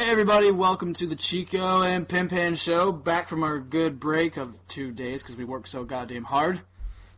[0.00, 2.90] Hey everybody, welcome to the Chico and Pimp Hand show.
[2.90, 6.62] Back from our good break of two days because we worked so goddamn hard.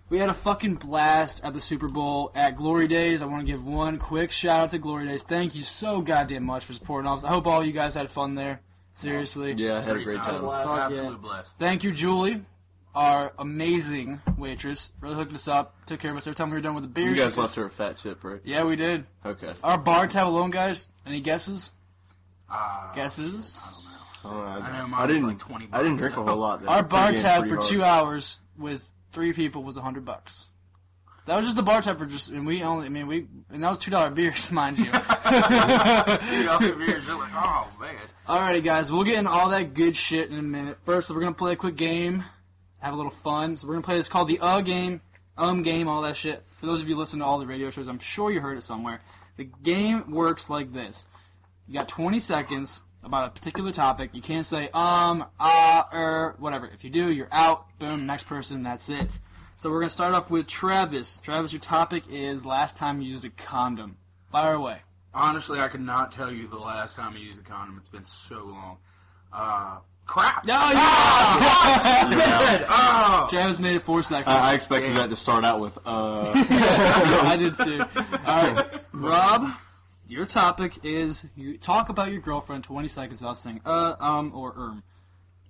[0.09, 3.23] We had a fucking blast at the Super Bowl at Glory Days.
[3.23, 5.23] I want to give one quick shout out to Glory Days.
[5.23, 7.23] Thank you so goddamn much for supporting us.
[7.23, 8.61] I hope all you guys had fun there.
[8.93, 9.53] Seriously.
[9.57, 10.41] Yeah, I had a great time.
[10.43, 10.87] Fuck yeah.
[10.87, 11.57] Absolute blessed.
[11.59, 12.43] Thank you, Julie,
[12.97, 14.91] our amazing waitress.
[15.01, 16.91] Really hooked us up, took care of us every time we were done with the
[16.91, 17.11] beer.
[17.11, 18.41] You she guys was- left her a fat chip, right?
[18.43, 19.07] Yeah, we did.
[19.25, 19.53] Okay.
[19.63, 20.89] Our bar tab alone, guys.
[21.07, 21.71] Any guesses?
[22.53, 23.59] Uh, Guesses?
[24.25, 25.29] I, don't know, I, I know mine was didn't.
[25.29, 26.67] like 20 I didn't bucks, drink a whole lot.
[26.67, 27.63] Our bar tab for hard.
[27.67, 30.47] two hours with three people was a hundred bucks.
[31.27, 33.63] That was just the bar tab for just, and we only, I mean, we, and
[33.63, 34.85] that was two dollar beers, mind you.
[34.87, 37.95] Dude, off the beers, you're like, oh man.
[38.29, 40.79] Alrighty, guys, we'll get in all that good shit in a minute.
[40.85, 42.23] First, we're gonna play a quick game,
[42.81, 43.57] have a little fun.
[43.57, 45.01] So we're gonna play this called the Uh game,
[45.37, 46.43] Um game, all that shit.
[46.57, 48.63] For those of you listening to all the radio shows, I'm sure you heard it
[48.63, 49.01] somewhere.
[49.37, 51.07] The game works like this:
[51.73, 54.11] you got 20 seconds about a particular topic.
[54.13, 56.67] You can't say um, ah, er, whatever.
[56.67, 57.79] If you do, you're out.
[57.79, 58.63] Boom, next person.
[58.63, 59.19] That's it.
[59.57, 61.17] So we're gonna start off with Travis.
[61.17, 63.97] Travis, your topic is last time you used a condom.
[64.31, 64.83] Fire away.
[65.15, 67.79] Honestly, I could not tell you the last time I used a condom.
[67.79, 68.77] It's been so long.
[69.33, 70.47] Uh, crap.
[70.47, 70.75] No, you
[72.17, 72.67] Good.
[72.69, 73.29] Oh.
[73.31, 74.37] Travis made it four seconds.
[74.37, 75.79] I, I expected that to start out with.
[75.87, 77.81] Uh, I did too.
[78.27, 79.53] All right, Rob,
[80.13, 84.53] your topic is you talk about your girlfriend 20 seconds without saying uh, um, or
[84.57, 84.83] erm.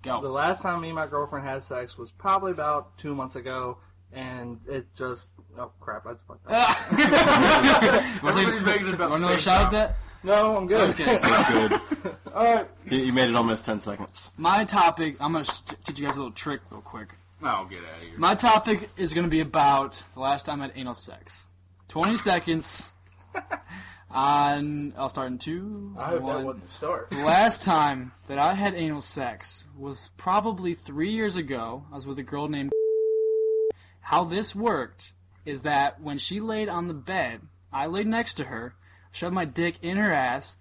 [0.02, 3.78] The last time me and my girlfriend had sex was probably about two months ago,
[4.12, 6.92] and it just oh crap, I just fucked up.
[8.22, 9.96] Want Everybody's making it about the another same shot at that?
[10.24, 10.90] No, I'm good.
[10.90, 11.04] Okay.
[11.04, 12.16] that's good.
[12.34, 12.66] All right.
[12.90, 14.32] You, you made it almost ten seconds.
[14.36, 15.16] My topic.
[15.20, 17.14] I'm gonna sh- teach you guys a little trick real quick.
[17.42, 18.18] Oh, get out of here.
[18.18, 21.48] My topic is gonna be about the last time I had anal sex.
[21.88, 22.94] 20 seconds.
[24.12, 24.92] On.
[24.96, 25.94] I'll start in two.
[25.98, 26.36] I hope one.
[26.36, 27.10] that wasn't the start.
[27.10, 31.84] The last time that I had anal sex was probably three years ago.
[31.90, 32.72] I was with a girl named.
[34.00, 35.12] How this worked
[35.44, 37.40] is that when she laid on the bed,
[37.72, 38.74] I laid next to her,
[39.10, 40.56] shoved my dick in her ass,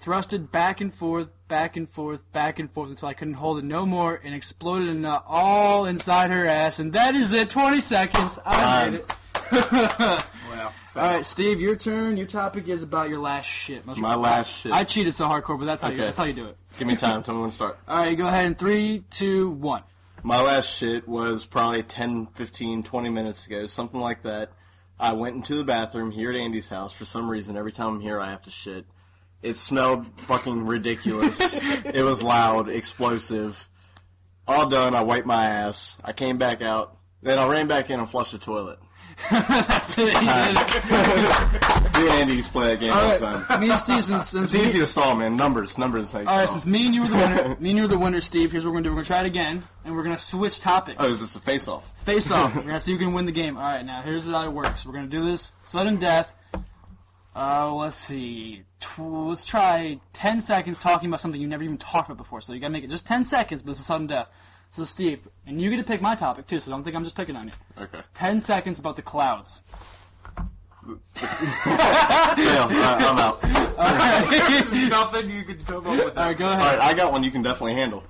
[0.00, 3.64] thrusted back and forth, back and forth, back and forth until I couldn't hold it
[3.64, 6.78] no more, and exploded a nut all inside her ass.
[6.78, 7.50] And that is it.
[7.50, 8.38] 20 seconds.
[8.44, 10.24] I Um, made it.
[10.94, 12.16] Well, All right, Steve, your turn.
[12.16, 13.86] Your topic is about your last shit.
[13.86, 14.72] Most My last shit.
[14.72, 15.94] I cheated so hardcore, but that's how you.
[15.94, 16.04] Okay.
[16.04, 16.56] That's how you do it.
[16.78, 17.22] Give me time.
[17.22, 17.78] Tell me when to start.
[17.86, 19.82] All right, go ahead in three, two, one.
[20.22, 24.50] My last shit was probably 10, 15, 20 minutes ago, something like that.
[24.98, 26.92] I went into the bathroom here at Andy's house.
[26.92, 28.84] For some reason, every time I'm here, I have to shit.
[29.42, 31.62] It smelled fucking ridiculous.
[31.84, 33.68] it was loud, explosive.
[34.48, 35.98] All done, I wiped my ass.
[36.04, 36.96] I came back out.
[37.22, 38.78] Then I ran back in and flushed the toilet.
[39.30, 40.14] That's it.
[41.98, 43.60] Me and Andy used to play that game all the time.
[43.60, 45.36] Me and Steve, since, since It's easy to stall, man.
[45.36, 46.14] Numbers, numbers.
[46.14, 47.98] All all right, since me and you were the winner, me and you were the
[47.98, 48.52] winner, Steve.
[48.52, 48.90] Here's what we're gonna do.
[48.90, 50.98] We're gonna try it again, and we're gonna switch topics.
[51.00, 52.04] Oh, this is this a face-off?
[52.04, 52.54] Face off.
[52.56, 53.56] We're gonna see who can win the game.
[53.56, 54.86] All right, now here's how it works.
[54.86, 56.34] We're gonna do this sudden death.
[57.34, 58.62] Uh, let's see.
[58.80, 62.40] Tw- let's try 10 seconds talking about something you never even talked about before.
[62.40, 64.30] So you gotta make it just 10 seconds, but it's a sudden death.
[64.70, 66.60] So Steve, and you get to pick my topic too.
[66.60, 67.52] So don't think I'm just picking on you.
[67.80, 68.00] Okay.
[68.14, 69.62] 10 seconds about the clouds.
[71.20, 73.42] Yeah, I'm out.
[73.42, 76.16] There's nothing you can come up with.
[76.16, 76.60] All right, go ahead.
[76.60, 78.02] All right, I got one you can definitely handle.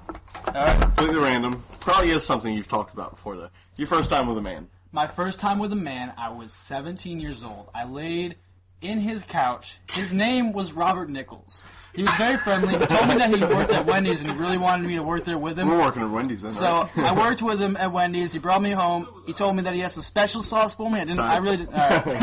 [0.47, 0.81] All right.
[0.81, 1.63] Completely random.
[1.81, 3.51] Probably is something you've talked about before, though.
[3.77, 4.69] Your first time with a man.
[4.93, 7.69] My first time with a man, I was 17 years old.
[7.75, 8.37] I laid
[8.81, 9.79] in his couch.
[9.93, 11.65] His name was Robert Nichols.
[11.95, 12.79] He was very friendly.
[12.79, 15.25] He told me that he worked at Wendy's and he really wanted me to work
[15.25, 15.69] there with him.
[15.69, 17.07] We're working at Wendy's, then, So right?
[17.07, 18.33] I worked with him at Wendy's.
[18.33, 19.09] He brought me home.
[19.27, 21.01] He told me that he has a special sauce for me.
[21.01, 21.19] I didn't.
[21.21, 21.75] I really didn't.
[21.75, 22.07] All right.
[22.07, 22.17] Wait,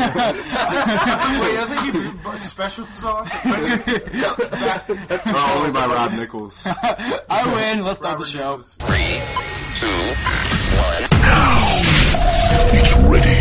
[1.58, 3.30] I think you do special sauce.
[5.26, 6.62] Well, only by Rob Nichols.
[6.66, 7.84] I win.
[7.84, 8.56] Let's start the show.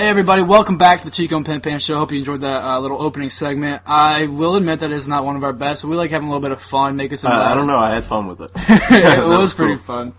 [0.01, 1.99] Hey everybody, welcome back to the Chico and Pimp Hand Show.
[1.99, 3.83] Hope you enjoyed that uh, little opening segment.
[3.85, 6.31] I will admit that it's not one of our best, but we like having a
[6.31, 7.53] little bit of fun, making some Uh, laughs.
[7.53, 7.79] I don't know.
[7.79, 8.51] I had fun with it.
[8.57, 9.83] it was was pretty cool.
[9.83, 10.15] fun.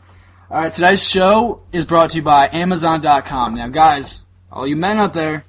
[0.52, 3.56] All right, today's show is brought to you by Amazon.com.
[3.56, 5.46] Now, guys, all you men out there,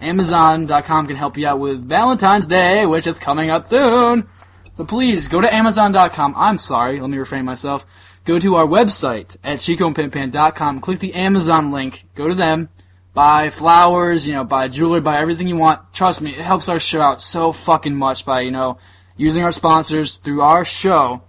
[0.00, 4.28] Amazon.com can help you out with Valentine's Day, which is coming up soon.
[4.72, 6.32] So please go to Amazon.com.
[6.38, 7.84] I'm sorry, let me refrain myself.
[8.24, 10.80] Go to our website at ChicoandPimpHand.com.
[10.80, 12.06] Click the Amazon link.
[12.14, 12.70] Go to them.
[13.18, 15.92] Buy flowers, you know, buy jewelry, buy everything you want.
[15.92, 18.78] Trust me, it helps our show out so fucking much by, you know,
[19.16, 21.22] using our sponsors through our show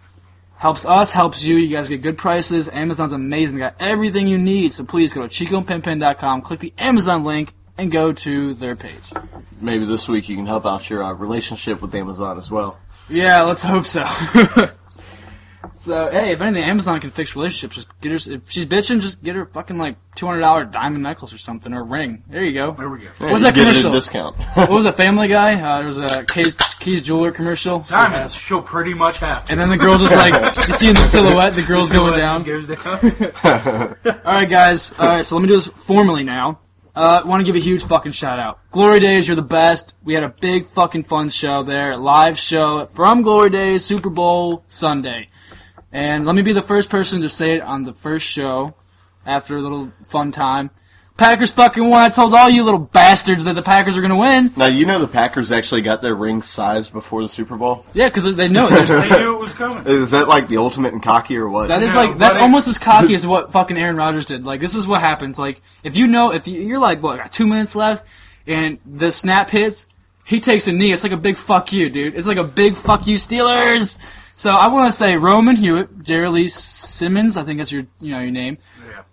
[0.55, 1.55] helps us, helps you.
[1.55, 2.69] You guys get good prices.
[2.69, 3.57] Amazon's amazing.
[3.57, 4.71] They got everything you need.
[4.71, 9.11] So please go to ChicoandPimpHand.com, click the Amazon link, and go to their page.
[9.59, 12.77] Maybe this week you can help out your uh, relationship with Amazon as well.
[13.09, 14.05] Yeah, let's hope so.
[15.79, 17.75] so hey, if anything, Amazon can fix relationships.
[17.75, 18.35] Just get her.
[18.35, 21.73] If she's bitching, just get her fucking like two hundred dollar diamond necklace or something
[21.73, 22.23] or a ring.
[22.29, 22.73] There you go.
[22.73, 23.07] There we go.
[23.19, 23.91] What was that get it a commercial?
[23.91, 24.35] discount.
[24.55, 25.53] What was a Family Guy?
[25.59, 27.79] Uh, there was a Keys, Keys Jeweler commercial.
[27.81, 29.51] Diamonds, she'll pretty much have to.
[29.51, 30.33] And then the girl just like
[30.67, 32.43] you see in the silhouette, the girl's going down.
[32.43, 33.95] Down.
[34.25, 34.97] All right, guys.
[34.99, 36.59] All right, so let me do this formally now.
[36.95, 38.59] Uh, want to give a huge fucking shout out.
[38.71, 39.93] Glory Days, you're the best.
[40.03, 44.65] We had a big fucking fun show there, live show from Glory Days, Super Bowl
[44.67, 45.29] Sunday.
[45.91, 48.75] And let me be the first person to say it on the first show
[49.25, 50.69] after a little fun time.
[51.17, 51.99] Packers fucking won.
[52.01, 54.51] I told all you little bastards that the Packers are going to win.
[54.55, 57.85] now you know the Packers actually got their ring sized before the Super Bowl.
[57.93, 58.87] Yeah, because they know it.
[58.87, 59.83] They knew it was coming.
[59.85, 61.67] Is that like the ultimate in cocky or what?
[61.67, 64.45] That is No, like that's it- almost as cocky as what fucking Aaron Rodgers did.
[64.45, 65.37] Like this is what happens.
[65.37, 68.05] Like if you know if you, you're like what got two minutes left
[68.47, 69.93] and the snap hits,
[70.23, 70.93] he takes a knee.
[70.93, 72.15] It's like a big fuck you, dude.
[72.15, 73.99] It's like a big fuck you, Steelers.
[74.39, 77.35] So I want to say Roman Hewitt, Jerry Lee Simmons.
[77.35, 78.57] I think that's your you know your name.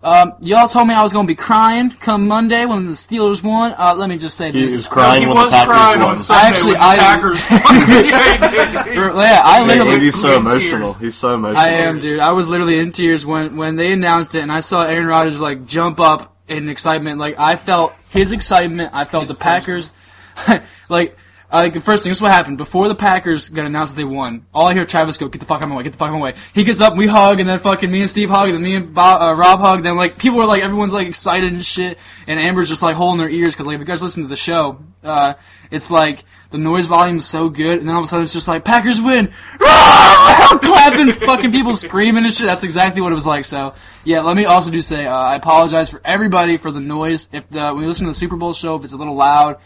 [0.01, 3.75] Um, y'all told me I was gonna be crying come Monday when the Steelers won.
[3.77, 4.77] Uh, let me just say he this.
[4.77, 6.11] was crying he when was the Packers crying won.
[6.11, 7.61] on Sunday Actually, when the I- Packers won.
[8.07, 9.25] yeah, I literally.
[9.25, 9.91] Yeah, literally.
[9.95, 10.89] Andy's so emotional.
[10.91, 11.01] tears.
[11.01, 11.59] He's so emotional.
[11.61, 12.21] I am, dude.
[12.21, 15.41] I was literally in tears when when they announced it, and I saw Aaron Rodgers
[15.41, 17.19] like jump up in excitement.
[17.19, 18.91] Like I felt his excitement.
[18.93, 19.93] I felt the Packers.
[20.89, 21.19] like,
[21.53, 22.11] uh, like the first thing.
[22.11, 24.47] This is what happened before the Packers got announced that they won.
[24.53, 25.85] All I hear Travis go, "Get the fuck out of my way!
[25.85, 27.91] Get the fuck out of my way!" He gets up, we hug, and then fucking
[27.91, 29.83] me and Steve hug, and then me and Bob, uh, Rob hug.
[29.83, 33.19] Then like people are like, everyone's like excited and shit, and Amber's just like holding
[33.19, 35.35] their ears because like if you guys listen to the show, uh,
[35.71, 38.33] it's like the noise volume is so good, and then all of a sudden it's
[38.33, 39.29] just like Packers win,
[39.59, 42.47] clapping, fucking people screaming and shit.
[42.47, 43.45] That's exactly what it was like.
[43.45, 47.29] So yeah, let me also do say uh, I apologize for everybody for the noise.
[47.33, 49.59] If the when you listen to the Super Bowl show, if it's a little loud,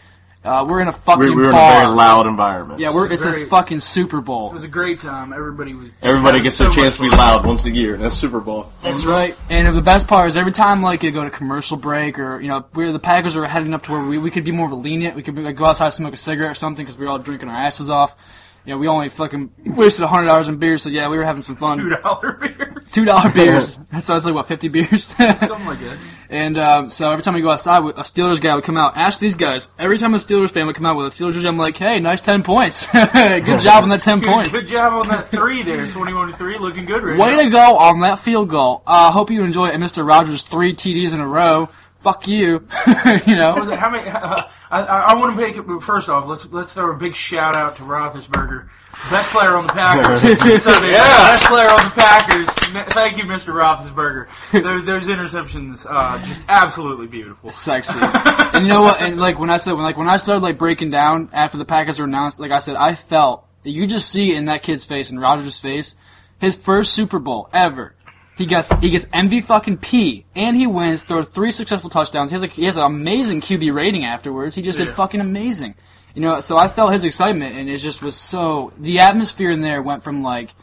[0.43, 2.79] uh, we're in a fucking We, we were in a very loud environment.
[2.79, 4.49] yeah, we're it's Very- a fucking Super Bowl.
[4.49, 5.33] It was a great time.
[5.33, 5.99] Everybody was.
[6.01, 8.71] Everybody gets so a chance to be loud once a year, that's Super Bowl.
[8.81, 9.37] That's right.
[9.49, 12.47] And the best part is every time like you go to commercial break or you
[12.47, 15.15] know we're the Packers are heading up to where we, we could be more lenient.
[15.15, 17.11] We could be, like, go outside and smoke a cigarette or something because we were
[17.11, 18.15] all drinking our asses off.
[18.63, 21.41] You know, we only fucking wasted hundred dollars in beer, so yeah, we were having
[21.41, 21.79] some fun.
[21.79, 22.91] Two dollar beers.
[22.91, 23.79] Two dollar beers.
[24.01, 25.03] so it's like what fifty beers.
[25.05, 25.97] Something like that.
[26.31, 28.95] And um, so every time we go outside, a Steelers guy would come out.
[28.95, 29.69] Ask these guys.
[29.77, 31.99] Every time a Steelers fan would come out with a Steelers jersey, I'm like, hey,
[31.99, 32.89] nice ten points.
[32.93, 34.49] Good job on that ten Good, points.
[34.49, 35.85] good job on that three there.
[35.89, 37.43] Twenty-one to three, looking good right Way now.
[37.43, 38.81] to go on that field goal.
[38.87, 39.75] I uh, hope you enjoy it.
[39.75, 40.07] Mr.
[40.07, 41.67] Rodgers' three TDs in a row.
[41.99, 42.65] Fuck you.
[43.27, 43.75] you know.
[43.75, 44.09] How many?
[44.09, 44.35] Uh,
[44.71, 45.81] I, I, I want to make it.
[45.81, 48.67] First off, let's let's throw a big shout out to Roethlisberger,
[49.11, 50.21] best player on the Packers.
[50.63, 52.49] Sunday, best player on the Packers.
[52.93, 53.53] Thank you, Mr.
[53.53, 54.27] Roethlisberger.
[54.51, 57.51] There, those interceptions, uh, just absolutely beautiful.
[57.51, 57.99] sexy.
[58.01, 59.01] and you know what?
[59.01, 61.65] And like when I said, when like when I started like breaking down after the
[61.65, 65.11] Packers were announced, like I said, I felt you just see in that kid's face,
[65.11, 65.97] and Rodgers' face,
[66.39, 67.93] his first Super Bowl ever.
[68.37, 71.03] He gets he gets MV fucking P, and he wins.
[71.03, 72.31] Throws three successful touchdowns.
[72.31, 74.55] He has like he has an amazing QB rating afterwards.
[74.55, 74.93] He just did Yeah.
[74.93, 75.75] fucking amazing.
[76.15, 78.73] You know, so I felt his excitement, and it just was so.
[78.77, 80.53] The atmosphere in there went from like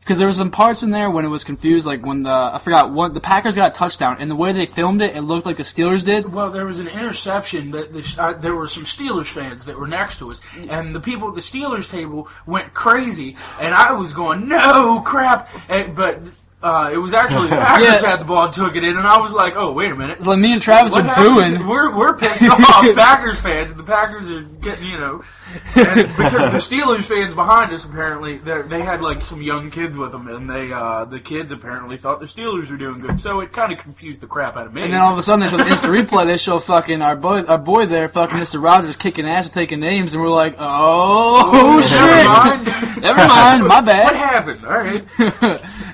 [0.00, 2.58] because there was some parts in there when it was confused, like when the I
[2.58, 5.46] forgot what the Packers got a touchdown, and the way they filmed it, it looked
[5.46, 6.30] like the Steelers did.
[6.32, 9.88] Well, there was an interception that the, uh, there were some Steelers fans that were
[9.88, 14.12] next to us, and the people at the Steelers table went crazy, and I was
[14.12, 16.18] going, "No crap!" And, but
[16.64, 18.10] uh, it was actually the Packers Yeah.
[18.10, 20.20] had the ball and took it in, and I was like, "Oh, wait a minute."
[20.24, 21.58] Like me and Travis What are happened?
[21.58, 21.66] booing.
[21.68, 23.74] We're we're pissed off, Packers fans.
[23.74, 25.22] The Packers are getting you know,
[25.76, 29.96] and because the Steelers fans behind us apparently they they had like some young kids
[29.98, 33.40] with them, and they uh, the kids apparently thought the Steelers were doing good, so
[33.40, 34.82] it kind of confused the crap out of me.
[34.82, 36.24] And then all of a sudden they show the instant replay.
[36.26, 38.62] They show fucking our boy, our boy there, fucking Mr.
[38.62, 42.00] Rodgers kicking ass and taking names, and we're like, oh, shit.
[42.00, 42.28] Never
[42.88, 43.02] mind.
[43.02, 44.04] Never mind, my bad.
[44.04, 44.64] What happened?
[44.64, 45.04] All right.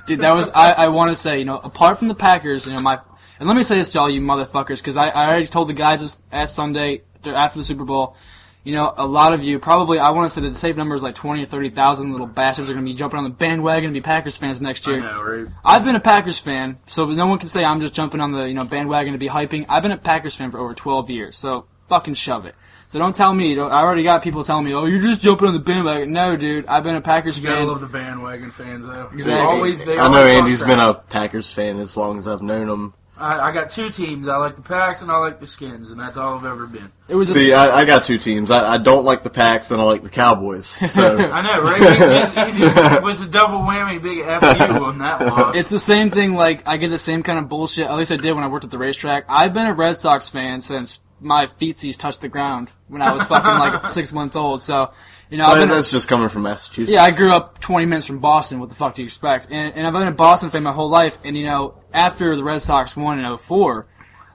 [0.05, 2.73] Dude, that was I, I want to say, you know, apart from the Packers, you
[2.73, 2.99] know, my
[3.39, 5.73] And let me say this to all you motherfuckers, because I, I already told the
[5.73, 8.15] guys this at Sunday after the Super Bowl.
[8.63, 10.93] You know, a lot of you probably I want to say that the safe number
[10.93, 13.31] is like twenty or thirty thousand little bastards are going to be jumping on the
[13.31, 14.99] bandwagon and be Packers fans next I year.
[14.99, 15.47] know, right?
[15.65, 18.43] I've been a Packers fan, so no one can say I'm just jumping on the
[18.43, 19.65] you know bandwagon to be hyping.
[19.67, 22.53] I've been a Packers fan for over 12 years, so fucking shove it.
[22.91, 23.55] So don't tell me.
[23.55, 26.35] Don't, I already got people telling me, "Oh, you're just jumping on the bandwagon." No,
[26.35, 29.07] dude, I've been a Packers You gotta love the bandwagon fans, though.
[29.07, 29.47] They Exactly.
[29.47, 32.41] Always, they I know always talk Andy's been a Packers fan as long as I've
[32.41, 32.93] known him.
[33.17, 34.27] I, I got two teams.
[34.27, 36.91] I like the Packs and I like the Skins, and that's all I've ever been.
[37.07, 38.51] It was a See, I, I got two teams.
[38.51, 40.65] I, I don't like the Packs and I like the Cowboys.
[40.65, 41.79] So I know, right?
[41.79, 45.55] He just, he just it was a double whammy, big fu on that loss.
[45.55, 46.33] It's the same thing.
[46.33, 47.87] Like I get the same kind of bullshit.
[47.87, 49.23] At least I did when I worked at the racetrack.
[49.29, 53.23] I've been a Red Sox fan since my feetsies touched the ground when I was
[53.23, 54.63] fucking like six months old.
[54.63, 54.91] So,
[55.29, 55.69] you know, I've been.
[55.69, 56.91] that's just coming from Massachusetts.
[56.91, 58.59] Yeah, I grew up 20 minutes from Boston.
[58.59, 59.47] What the fuck do you expect?
[59.51, 61.19] And, and I've been a Boston fan my whole life.
[61.23, 63.87] And you know, after the Red Sox won in 04,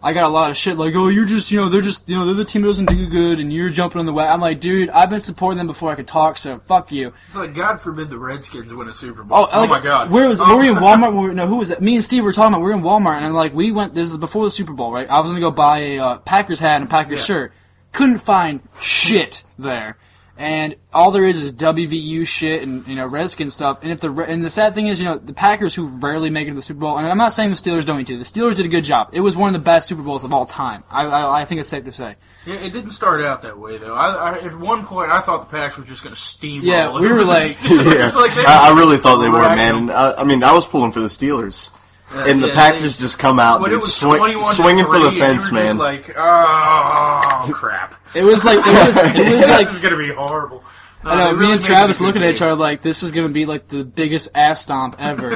[0.03, 2.17] I got a lot of shit like, oh, you're just, you know, they're just, you
[2.17, 4.25] know, they're the team that doesn't do good, and you're jumping on the way.
[4.27, 7.13] I'm like, dude, I've been supporting them before I could talk, so fuck you.
[7.27, 9.49] It's like God forbid the Redskins win a Super Bowl.
[9.53, 10.11] Oh, like, my God!
[10.11, 10.41] Where was?
[10.41, 10.55] Oh.
[10.55, 11.29] Were we in Walmart?
[11.29, 11.81] We, no, who was that?
[11.81, 12.61] Me and Steve were talking about.
[12.65, 13.95] We were in Walmart, and I'm like we went.
[13.95, 15.09] This is before the Super Bowl, right?
[15.11, 17.25] I was gonna go buy a uh, Packers hat and a Packers Yeah.
[17.25, 17.53] shirt.
[17.93, 19.97] Couldn't find shit there,
[20.39, 23.79] and all there is is WVU shit and you know Redskin stuff.
[23.83, 26.47] And if the and the sad thing is, you know, the Packers who rarely make
[26.47, 26.99] it to the Super Bowl.
[26.99, 28.19] And I'm not saying the Steelers don't need to.
[28.19, 29.11] The Steelers did a good job.
[29.13, 30.85] It was one of the best Super Bowls of all time.
[30.91, 32.17] I I, I think it's safe to say.
[32.47, 33.95] Yeah, it didn't start out that way though.
[33.95, 36.63] I, I, at one point, I thought the Packs were just going to steamroll.
[36.65, 38.11] Yeah, we were like- Yeah.
[38.15, 39.91] Like I, I really thought they were, man.
[39.91, 41.71] I, I mean, I was pulling for the Steelers,
[42.15, 45.11] and the yeah, Packers just come out, When it dude, was swing- swinging for the
[45.19, 45.77] fence, you just man.
[45.79, 47.95] Like, oh crap!
[48.15, 50.63] It was like it was it was like this is going to be horrible.
[51.05, 51.37] No, I know.
[51.37, 53.45] they Me and Travis it a looking at each other like this is gonna be
[53.47, 55.31] like the biggest ass stomp ever.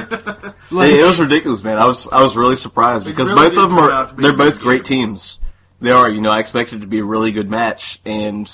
[0.71, 1.77] like, It, it was ridiculous, man.
[1.77, 4.23] I was I was really surprised because really both of them are out to be
[4.23, 4.99] they're a good both great game.
[5.09, 5.39] teams.
[5.79, 6.31] They are, you know.
[6.31, 8.49] I expected it to be a really good match, and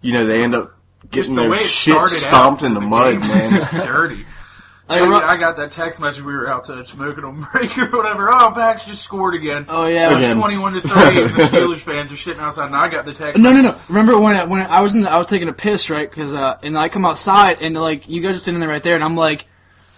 [0.00, 0.74] you know they end up
[1.10, 3.52] getting the their shit stomped out, in the the mud, man.
[3.52, 4.24] was dirty.
[4.88, 6.22] I I, ru- I got that text message.
[6.22, 8.30] We were outside smoking on break or whatever.
[8.30, 9.66] Oh, Packs just scored again.
[9.68, 10.10] Oh, yeah.
[10.10, 10.36] it was Again.
[10.38, 11.22] twenty-one to three.
[11.22, 13.40] and the Steelers fans are sitting outside, and I got the text.
[13.40, 13.78] No, no, no.
[13.88, 16.08] Remember when I, when I was in the, I was taking a piss, right?
[16.08, 18.94] Because uh, and I come outside and like you guys are standing there right there,
[18.94, 19.46] and I'm like,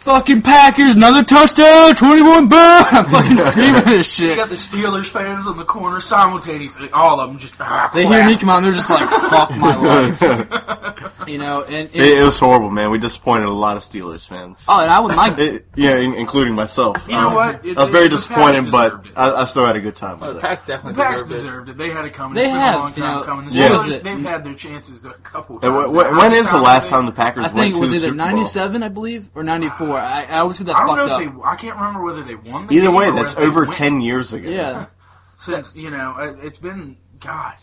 [0.00, 4.36] "Fucking Packers, another touchdown, 21 boom!" I'm fucking screaming this You shit.
[4.36, 6.90] got the Steelers fans on the corner simultaneously.
[6.90, 9.76] All of them just ah, They hear me come on, they're just like, "Fuck my
[9.76, 11.62] life," you know.
[11.64, 12.90] And, and It, it was horrible, man.
[12.90, 14.64] We disappointed a lot of Steelers fans.
[14.68, 17.06] oh, and I would like It, yeah, in, including myself.
[17.06, 17.64] You know Um, what?
[17.66, 19.04] It- I was very the disappointed, but.
[19.16, 20.40] I, I still had a good time The with it.
[20.42, 21.72] Packs The definitely Packs deserved it.
[21.72, 21.78] it.
[21.78, 22.34] They had it coming.
[22.36, 23.44] They it's been have, a long you time know, coming.
[23.48, 23.68] The Yeah.
[23.70, 24.02] Steelers, it?
[24.04, 25.90] they've had their chances a couple And times.
[25.90, 27.94] wh- wh- when is the last time the Packers I went think to it was
[28.04, 29.89] either 97, I believe, or 94.
[29.98, 31.22] I, I always get that I don't fucked know up.
[31.22, 31.42] if they.
[31.42, 32.66] I can't remember whether they won.
[32.66, 33.72] The Either game way, or that's whether they over went.
[33.74, 34.48] ten years ago.
[34.50, 34.86] yeah.
[35.38, 37.54] Since you know, it- it's been God,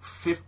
[0.00, 0.46] fifth.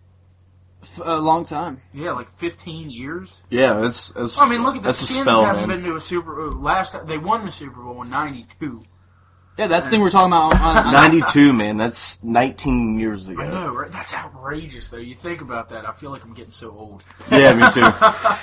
[0.82, 1.82] F- a long time.
[1.92, 3.42] Yeah, like fifteen years.
[3.50, 3.74] yeah.
[3.74, 4.40] That's that's.
[4.40, 5.22] I mean, look at the that's a Skins.
[5.26, 5.82] spell, haven't man.
[5.82, 6.48] been to a Super.
[6.48, 8.84] uh, Last they won the Super Bowl in '92.
[9.60, 10.54] Yeah, that's the thing we're talking about.
[10.54, 11.76] On, on, on, Ninety-two, man.
[11.76, 13.42] That's nineteen years ago.
[13.42, 13.92] I know, right?
[13.92, 14.96] That's outrageous, though.
[14.96, 15.86] You think about that.
[15.86, 17.04] I feel like I'm getting so old.
[17.30, 17.86] Yeah, me too.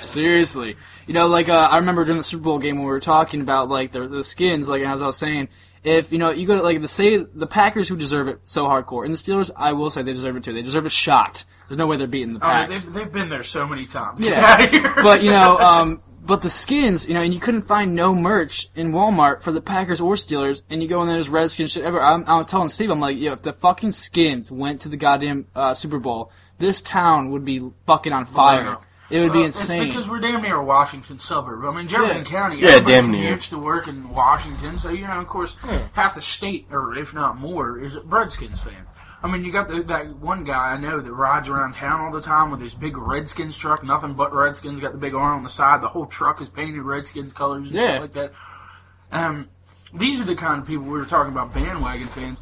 [0.00, 0.76] Seriously,
[1.08, 3.40] you know, like uh, I remember during the Super Bowl game when we were talking
[3.40, 5.48] about like the the skins, like as I was saying,
[5.82, 8.66] if you know you go to like the say the Packers who deserve it so
[8.66, 10.52] hardcore, and the Steelers, I will say they deserve it too.
[10.52, 11.44] They deserve a shot.
[11.68, 12.84] There's no way they're beating the I mean, Packs.
[12.84, 14.22] they've, they've been there so many times.
[14.22, 14.40] Yeah.
[14.40, 14.94] out of here.
[15.02, 18.68] but you know, um, but the skins, you know, and you couldn't find no merch
[18.76, 21.82] in Walmart for the Packers or Steelers, and you go in there, there's Redskins shit
[21.84, 22.00] ever.
[22.00, 24.96] I'm, I was telling Steve, I'm like, yo, if the fucking skins went to the
[24.98, 28.76] goddamn uh, Super Bowl, this town would be fucking on fire.
[29.10, 29.84] It would be insane.
[29.84, 31.64] It's because we're damn near a Washington suburb.
[31.64, 32.24] I mean, Jefferson Yeah.
[32.24, 33.34] County, Yeah, damn near.
[33.36, 35.56] commutes to work in Washington, so you know, of course,
[35.94, 38.86] half the state, or if not more, is a Redskins fans.
[39.22, 42.12] I mean, you got the, that one guy I know that rides around town all
[42.12, 44.78] the time with his big Redskins truck, nothing but Redskins.
[44.80, 45.82] Got the big R on the side.
[45.82, 47.86] The whole truck is painted Redskins colors and Yeah.
[47.88, 48.32] stuff like that.
[49.10, 49.48] Um,
[49.92, 52.40] these are the kind of people we were talking about, bandwagon fans.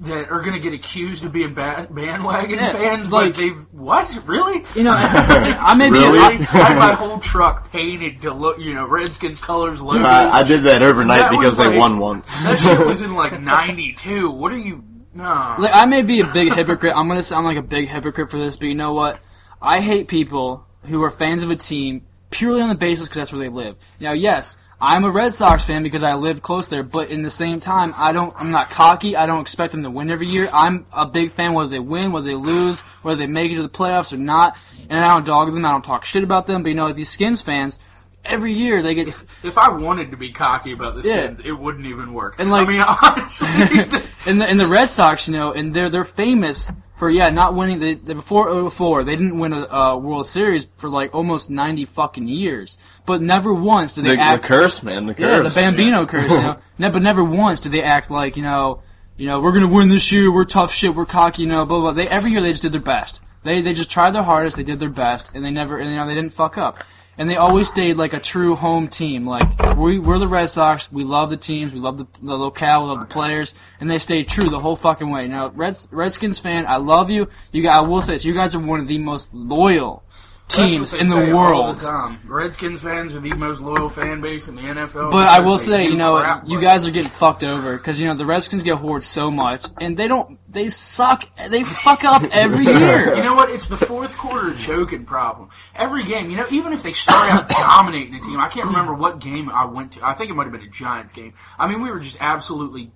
[0.00, 3.56] That are going to get accused of being bad bandwagon Yeah, fans, like- but they've
[3.72, 4.62] what really?
[4.74, 5.96] you know, I, I may be.
[5.96, 6.18] Really?
[6.18, 10.04] I had my whole truck painted to look, you know, Redskins colors, logos.
[10.04, 12.44] I, I did that overnight That was because they like- won once.
[12.44, 14.30] That shit was in like '92.
[14.30, 14.84] What are you?
[15.16, 15.56] No.
[15.58, 16.92] Like, I may be a big hypocrite.
[16.94, 19.18] I'm gonna sound like a big hypocrite for this, but you know what?
[19.62, 23.32] I hate people who are fans of a team purely on the basis because that's
[23.32, 23.76] where they live.
[23.98, 27.30] Now, yes, I'm a Red Sox fan because I live close there, but in the
[27.30, 28.34] same time, I don't.
[28.36, 29.16] I'm not cocky.
[29.16, 30.50] I don't expect them to win every year.
[30.52, 33.62] I'm a big fan whether they win, whether they lose, whether they make it to
[33.62, 34.58] the playoffs or not.
[34.90, 35.64] And I don't dog them.
[35.64, 36.62] I don't talk shit about them.
[36.62, 37.80] But you know, like these Skins fans.
[38.28, 39.08] Every year they get.
[39.42, 41.24] If I wanted to be cocky about the Yeah.
[41.24, 42.36] Skins, it wouldn't even work.
[42.38, 43.48] And, like- I mean, honestly,
[44.26, 47.54] and the, and the Red Sox, you know, and they're they're famous for yeah not
[47.54, 47.78] winning.
[47.78, 51.84] They, they before 04, they didn't win a, a World Series for like almost ninety
[51.84, 54.42] fucking years, but never once did they the act.
[54.42, 55.06] The curse, man.
[55.06, 55.20] The curse.
[55.30, 55.54] yeah, the curse.
[55.54, 56.30] Bambino curse.
[56.32, 58.82] You know, ne- but never once did they act like you know,
[59.18, 60.32] you know, we're gonna win this year.
[60.32, 60.94] We're tough shit.
[60.94, 61.42] We're cocky.
[61.42, 61.92] You know, blah blah.
[61.92, 63.22] They every year they just did their best.
[63.42, 64.56] They they just tried their hardest.
[64.56, 66.78] They did their best, and they never and you know they didn't fuck up.
[67.18, 69.26] And they always stayed like a true home team.
[69.26, 70.92] Like we we're the Red Sox.
[70.92, 71.72] We love the teams.
[71.72, 72.82] We love the, the locale.
[72.82, 75.26] We love the players, and they stayed true the whole fucking way.
[75.26, 77.28] Now, Reds, Redskins fan, I love you.
[77.52, 80.04] You guys, I will say this: you guys are one of the most loyal
[80.48, 81.78] teams in the world.
[81.78, 82.18] the.
[82.24, 85.10] Redskins fans are the most loyal fan base in the NFL.
[85.10, 88.06] But I will say, you know, crap you guys are getting fucked over because you
[88.06, 90.38] know the Redskins get hoard so much, and they don't.
[90.50, 91.24] They suck.
[91.36, 93.14] They fuck up every year.
[93.14, 93.50] You know what?
[93.50, 95.50] It's the fourth quarter choking problem.
[95.74, 98.94] Every game, you know, even if they start out dominating a team, I can't remember
[98.94, 100.06] what game I went to.
[100.06, 101.34] I think it might have been a Giants game.
[101.58, 102.92] I mean, we were just absolutely,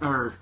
[0.00, 0.34] or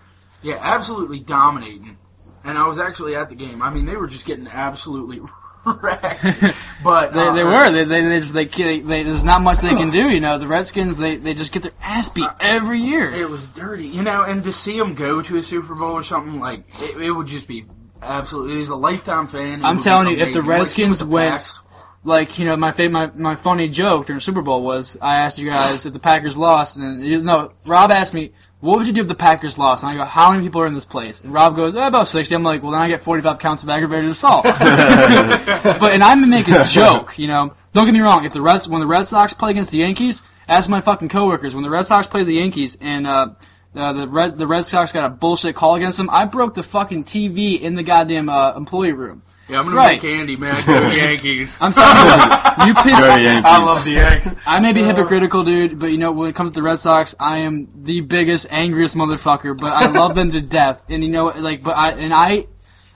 [0.42, 1.98] yeah, absolutely dominating.
[2.42, 3.60] And I was actually at the game.
[3.60, 5.20] I mean, they were just getting absolutely
[5.64, 6.56] wrecked.
[6.82, 7.70] But They, uh, they were.
[7.70, 10.08] They, they, they just they, they, there's not much they can do.
[10.08, 13.10] You know, the Redskins they, they just get their ass beat every year.
[13.10, 16.02] It was dirty, you know, and to see them go to a Super Bowl or
[16.02, 17.66] something like it, it would just be
[18.02, 18.56] absolutely.
[18.56, 19.60] He's a lifetime fan.
[19.60, 20.40] It I'm telling you, if the.
[20.40, 21.60] Like, Redskins the went, Packs,
[22.02, 25.38] like you know, my fa- my my funny joke during Super Bowl was I asked
[25.38, 28.32] you guys if the Packers lost, and you no, Rob asked me.
[28.60, 29.82] What would you do if the Packers lost?
[29.82, 31.24] And I go, how many people are in this place?
[31.24, 32.34] And Rob goes, eh, about 60.
[32.34, 34.44] I'm like, well, then I get 45 counts of aggravated assault.
[34.44, 37.54] but, and I'm making a joke, you know.
[37.72, 38.26] Don't get me wrong.
[38.26, 41.54] If the Reds, when the Red Sox play against the Yankees, ask my fucking coworkers,
[41.54, 43.30] when the Red Sox play the Yankees and, uh,
[43.74, 46.10] uh, the Red the Red Sox got a bullshit call against them.
[46.10, 49.22] I broke the fucking TV in the goddamn uh, employee room.
[49.50, 50.02] Yeah, I'm gonna Right.
[50.02, 50.64] make Andy mad.
[50.66, 51.58] Go Yankees.
[51.60, 53.00] I'm sorry, you, you piss.
[53.06, 53.50] Go Yankees.
[53.50, 54.34] I love the Yanks.
[54.46, 57.14] I may be hypocritical, dude, but you know when it comes to the Red Sox,
[57.18, 59.56] I am the biggest, angriest motherfucker.
[59.58, 62.46] But I love them to death, and you know, like, but I and I,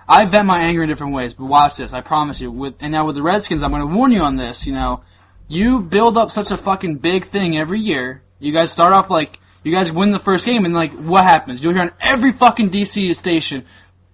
[0.09, 1.35] I vent my anger in different ways.
[1.35, 2.51] But watch this, I promise you.
[2.51, 4.67] With and now with the Redskins, I'm going to warn you on this.
[4.67, 5.03] You know,
[5.49, 8.23] you build up such a fucking big thing every year.
[8.39, 11.65] You guys start off like you guys win the first game, and like what happens?
[11.65, 13.65] You'll hear on every fucking DC station.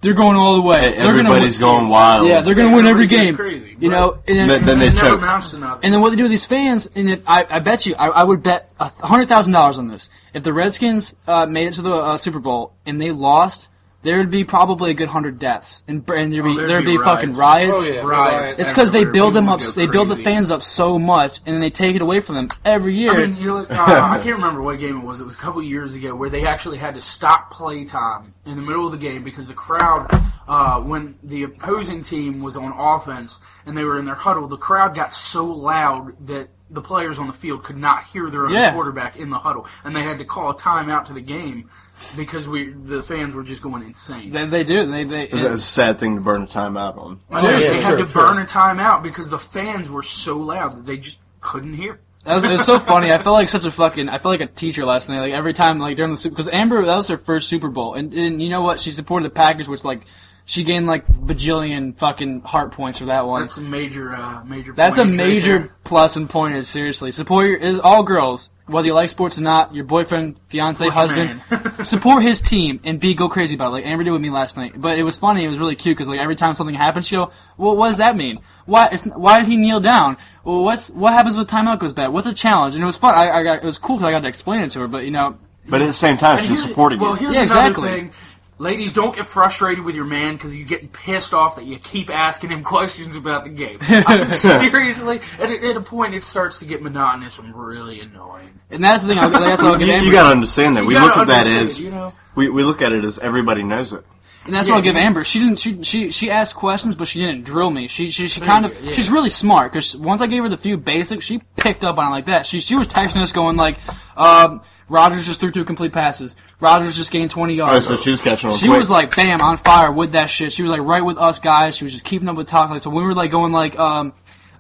[0.03, 0.79] They're going all the way.
[0.81, 2.27] Hey, They're gonna everybody's win- going wild.
[2.27, 3.35] Yeah, they're going to win every game.
[3.37, 5.19] crazy, you know, and Then- then they It never choke.
[5.23, 5.81] amounts to nothing.
[5.85, 8.09] and then what they do with these fans, and if, I, I bet you, I,
[8.09, 10.09] I would bet a hundred thousand dollars on this.
[10.35, 13.69] If the Redskins uh, made it to the uh, Super Bowl and they lost,
[14.03, 16.85] there would be probably a good hundred deaths, and, and there'd be Oh, there'd there'd
[16.87, 17.87] be be, fucking riots.
[17.87, 17.87] riots.
[17.87, 18.01] Oh, yeah.
[18.01, 18.59] Riots.
[18.59, 21.61] It's because they build them up, they build the fans up so much, and then
[21.61, 23.13] they take it away from them every year.
[23.13, 25.21] I mean, you know, uh, I can't remember what game it was.
[25.21, 28.57] It was a couple years ago where they actually had to stop play time in
[28.57, 30.07] the middle of the game because the crowd,
[30.49, 34.57] uh, when the opposing team was on offense and they were in their huddle, the
[34.57, 38.53] crowd got so loud that the players on the field could not hear their own
[38.53, 38.73] Yeah.
[38.73, 41.69] quarterback in the huddle, and they had to call a timeout to the game
[42.17, 44.31] because we the fans were just going insane.
[44.31, 44.87] they, they do.
[44.87, 45.25] They they.
[45.25, 47.21] It's a sad thing to burn a timeout on.
[47.37, 47.77] Seriously.
[47.79, 48.23] they had Sure, to sure.
[48.23, 51.99] burn a timeout because the fans were so loud that they just couldn't hear.
[52.25, 53.11] That was, it was so funny.
[53.11, 54.11] I felt like such a fucking.
[54.11, 55.21] I felt like a teacher last night.
[55.21, 57.95] Like every time, like during the Super, because Amber that was her first Super Bowl,
[57.95, 58.79] and, and you know what?
[58.79, 60.03] She supported the Packers, which like
[60.51, 63.43] she gained like bajillion fucking heart points for that one.
[63.43, 64.73] That's a major, uh, major.
[64.73, 66.67] That's a pointage right major plus and pointage.
[66.67, 69.73] Seriously, support your is all girls, whether you like sports or not.
[69.77, 71.41] Your boyfriend, fiance, Support husband,
[71.87, 73.71] support his team and be go crazy about it.
[73.71, 74.73] Like Amber did with me last night.
[74.75, 75.45] But it was funny.
[75.45, 77.99] It was really cute because like every time something happens, she go, "Well, what does
[77.99, 78.39] that mean?
[78.67, 78.89] Why?
[78.91, 80.17] It's, why did he kneel down?
[80.43, 82.09] Well, what's what happens when timeout goes bad?
[82.09, 83.15] What's a challenge?" And it was fun.
[83.15, 84.89] I, I got it was cool because I got to explain it to her.
[84.89, 87.31] But you know, But at the same time, And she's supporting well, you.
[87.31, 87.89] here's Yeah, another exactly.
[87.89, 88.13] thing.
[88.61, 92.11] Ladies, don't get frustrated with your man because he's getting pissed off that you keep
[92.11, 93.79] asking him questions about the game.
[93.81, 98.01] I mean, seriously, at, a- at a point it starts to get monotonous and really
[98.01, 98.61] annoying.
[98.71, 99.19] and that's the thing.
[99.19, 100.07] I guess I'll give You, Amber.
[100.07, 100.83] you gotta understand that.
[100.83, 102.13] You we look at that as you know?
[102.35, 104.05] we, we look at it as everybody knows it.
[104.45, 105.25] And that's Yeah, what I'll give you- Amber.
[105.25, 105.59] She didn't.
[105.59, 107.89] She she she asked questions, but she didn't drill me.
[107.89, 108.79] She she, she kind of.
[108.85, 108.93] yeah.
[108.93, 112.09] She's really smart because once I gave her the few basics, she picked up on
[112.09, 112.47] it like that.
[112.47, 113.77] She she was texting us going like,
[114.19, 116.37] um, "Rodgers just threw two complete passes.
[116.61, 118.77] Rodgers just gained 20 yards." so she was catching on She quick.
[118.79, 120.53] was like, bam, on fire with that shit.
[120.53, 121.77] She was like right with us guys.
[121.77, 122.69] She was just keeping up with talk.
[122.71, 124.13] Like, so when we were like going like, um,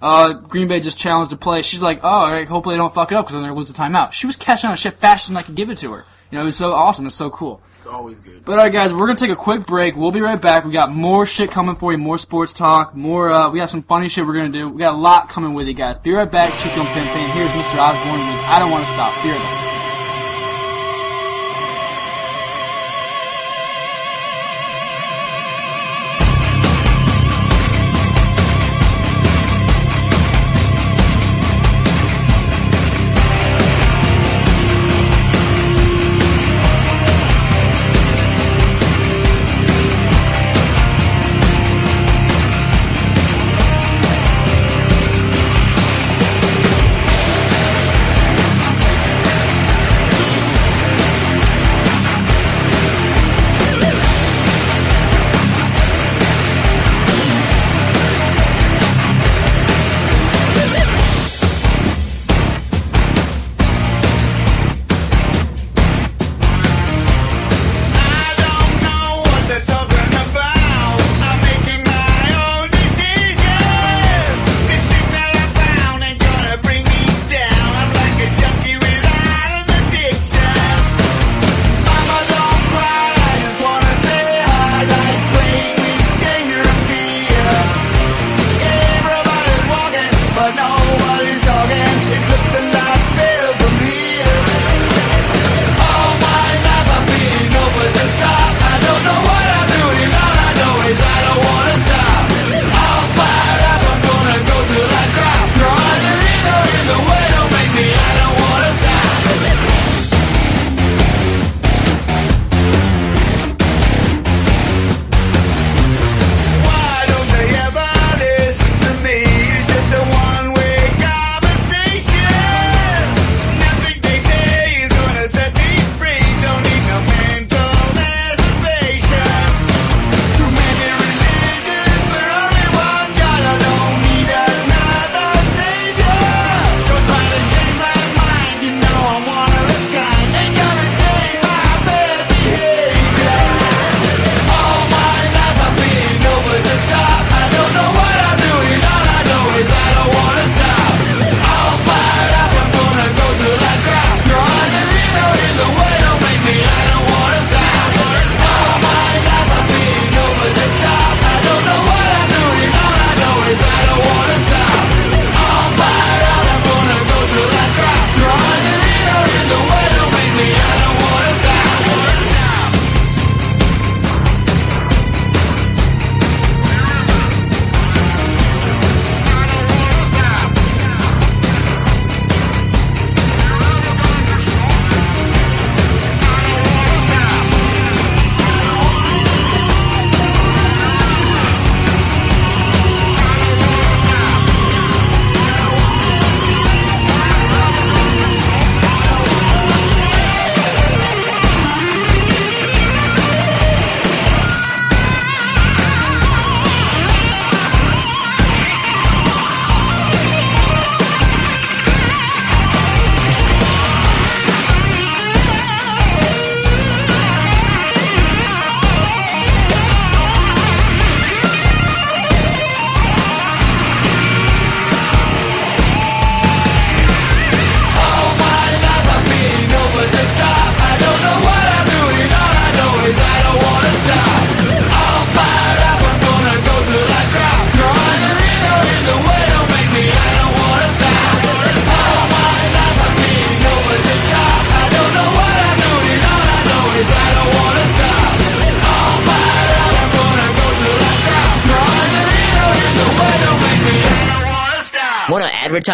[0.02, 1.60] uh, Green Bay just challenged to play.
[1.60, 3.60] She's like, oh, all right, hopefully they don't fuck it up because then they're gonna
[3.60, 4.12] lose the timeout.
[4.12, 6.06] She was catching on shit faster than I could give it to her.
[6.30, 7.04] You know, it was so awesome.
[7.06, 7.60] It's so cool.
[7.76, 8.44] It's always good.
[8.44, 9.96] But alright, guys, we're gonna take a quick break.
[9.96, 10.64] We'll be right back.
[10.64, 13.30] We got more shit coming for you, more sports talk, more.
[13.30, 14.68] Uh, we got some funny shit we're gonna do.
[14.68, 15.98] We got a lot coming with you guys.
[15.98, 16.56] Be right back.
[16.56, 17.32] Chico and Pimp Hand.
[17.32, 17.78] Here's Mr.
[17.78, 19.69] Osbourne with "I Don't Want to Stop." Be right back.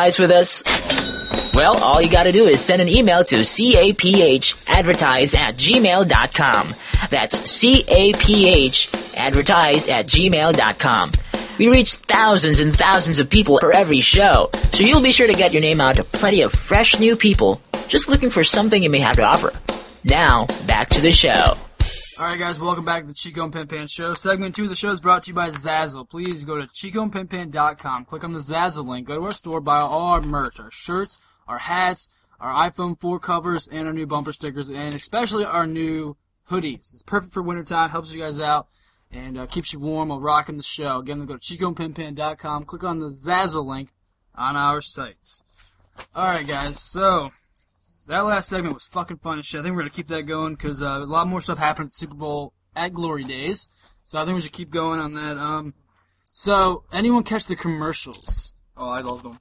[0.06, 0.62] Advertise with us?
[1.54, 6.68] Well, all you gotta do is send an email to capgadvertise at gmail.com.
[7.10, 11.12] That's caph advertise at gmail.com.
[11.58, 15.32] We reach thousands and thousands of people for every show, so you'll be sure to
[15.32, 18.90] get your name out to plenty of fresh new people just looking for something you
[18.90, 19.52] may have to offer.
[20.04, 21.56] Now, back to the show.
[22.18, 24.14] Alright guys, welcome back to the Chico and Pimp Hand Show.
[24.14, 26.08] Segment 2 of the show is brought to you by Zazzle.
[26.08, 30.12] Please go to chicoandpimphand.com, click on the Zazzle link, go to our store, buy all
[30.12, 32.08] our merch, our shirts, our hats,
[32.40, 36.16] our iPhone 4 covers, and our new bumper stickers, and especially our new
[36.50, 36.94] hoodies.
[36.94, 38.68] It's perfect for wintertime, helps you guys out,
[39.12, 41.00] and uh, keeps you warm while rocking the show.
[41.00, 43.90] Again, go to chicoandpimphand.com, click on the Zazzle link
[44.34, 45.42] on our sites.
[46.16, 47.30] Alright guys, so
[48.06, 49.60] that last segment was fucking fun as shit.
[49.60, 51.90] I think we're gonna keep that going because uh, a lot more stuff happened at
[51.90, 53.68] the Super Bowl at Glory Days.
[54.04, 55.36] So I think we should keep going on that.
[55.36, 55.74] Um,
[56.32, 58.54] so anyone catch the commercials?
[58.76, 59.38] Oh, I love them.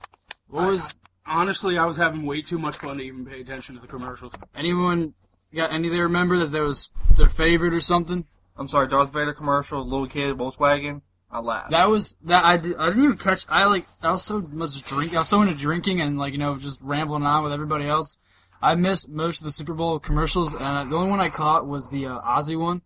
[0.47, 0.97] What was
[1.27, 4.33] Honestly, I was having way too much fun to even pay attention to the commercials.
[4.55, 5.15] anyone
[5.53, 5.89] got any?
[5.89, 8.25] They remember that there was their favorite or something?
[8.55, 11.01] I'm sorry, Darth Vader commercial, little kid, Volkswagen.
[11.31, 11.71] I laughed.
[11.71, 13.45] That was that I, did, I didn't even catch.
[13.49, 15.15] I like I was so much drink.
[15.15, 18.19] I was so into drinking and like you know just rambling on with everybody else.
[18.65, 21.89] I missed most of the Super Bowl commercials, and the only one I caught was
[21.89, 22.81] the uh, Ozzy one,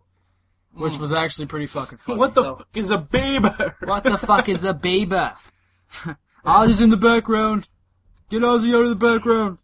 [0.73, 2.19] which was actually pretty fucking funny.
[2.19, 3.47] What the fuck is a baby?
[3.85, 5.15] What the fuck is a baby?
[6.45, 7.69] Ozzy's in the background.
[8.29, 9.59] Get Ozzy out of the background.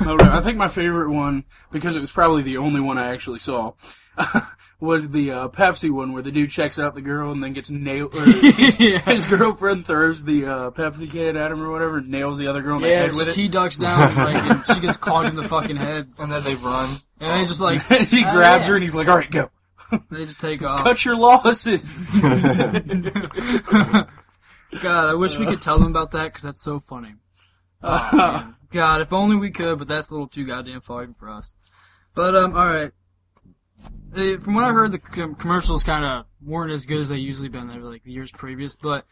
[0.00, 3.12] No, no, I think my favorite one, because it was probably the only one I
[3.12, 3.72] actually saw,
[4.80, 7.70] was the uh, Pepsi one where the dude checks out the girl and then gets
[7.70, 8.14] nailed.
[8.14, 12.46] Or His girlfriend throws the uh, Pepsi can at him or whatever, and nails the
[12.48, 13.34] other girl in the Yeah, head with it.
[13.36, 16.54] he ducks down like, and she gets clogged in the fucking head, and then they
[16.56, 16.88] run.
[17.20, 19.50] and they just like he "Ah, grabs yeah." her and he's like, "All right, go,
[20.10, 20.82] They just take off.
[20.84, 22.10] cut your losses."
[24.82, 27.14] God, I wish we could tell them about that because that's so funny.
[27.82, 28.55] Oh, man.
[28.76, 31.56] God, if only we could, but that's a little too goddamn far even for us.
[32.14, 32.92] But um, all right.
[34.16, 37.16] Uh, From what I heard, the com- commercials kind of weren't as good as they
[37.18, 38.74] usually been there like the years previous.
[38.74, 39.04] But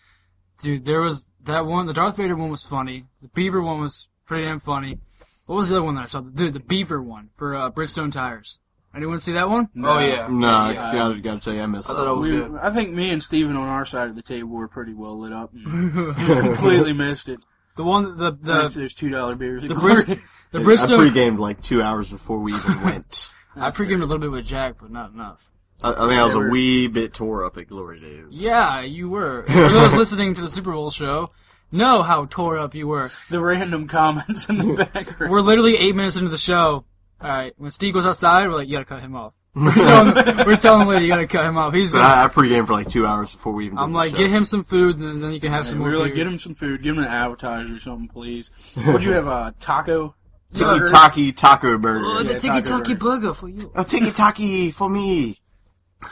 [0.62, 1.86] dude, there was that one.
[1.86, 3.04] The Darth Vader one was funny.
[3.20, 5.00] The Bieber one was pretty damn funny.
[5.46, 6.20] What was the other one that I saw?
[6.20, 8.60] Dude, the Beaver one for uh, Bridgestone tires.
[8.96, 9.68] Anyone see that one?
[9.82, 10.28] Oh yeah.
[10.30, 10.92] No, I Yeah.
[10.94, 11.98] gotta, gotta tell you, I missed I that.
[11.98, 12.54] thought it was We, good.
[12.62, 15.32] I think me and Steven on our side of the table were pretty well lit
[15.32, 15.52] up.
[15.52, 17.40] and Just completely missed it.
[17.76, 19.62] The one, the Thanks to the those two dollar beers.
[19.64, 20.04] the, Bris-
[20.52, 23.34] the I pre-gamed like two hours before we even went.
[23.56, 25.50] I pre-gamed a little bit with Jack, but not enough.
[25.82, 28.26] I, I think I was a were- wee bit tore up at Glory Days.
[28.30, 29.42] Yeah, you were.
[29.46, 31.30] For those listening to the Super Bowl show,
[31.72, 33.10] know how tore up you were.
[33.30, 35.32] the random comments in the background.
[35.32, 36.84] We're literally eight minutes into the show.
[37.20, 39.34] All right, when Steve goes outside, we're like, you gotta cut him off.
[39.56, 40.14] We're telling,
[40.46, 41.72] we're telling the lady, you gotta cut him off.
[41.74, 43.76] He's But like, I, I pre-gamed for like two hours before we even.
[43.76, 44.16] Did I'm the like, show.
[44.16, 46.24] get him some food, and then you can have some we more were like, beer.
[46.24, 48.50] get him some food, give him an appetizer or something, please.
[48.84, 49.28] What'd you have?
[49.28, 50.16] A taco?
[50.52, 50.88] Tiki burger?
[50.88, 52.04] Taki Taco Burger.
[52.04, 52.98] Oh, the Yeah, tiki taco taki burger.
[53.20, 53.72] burger for you.
[53.74, 55.40] A Tiki Taki for me.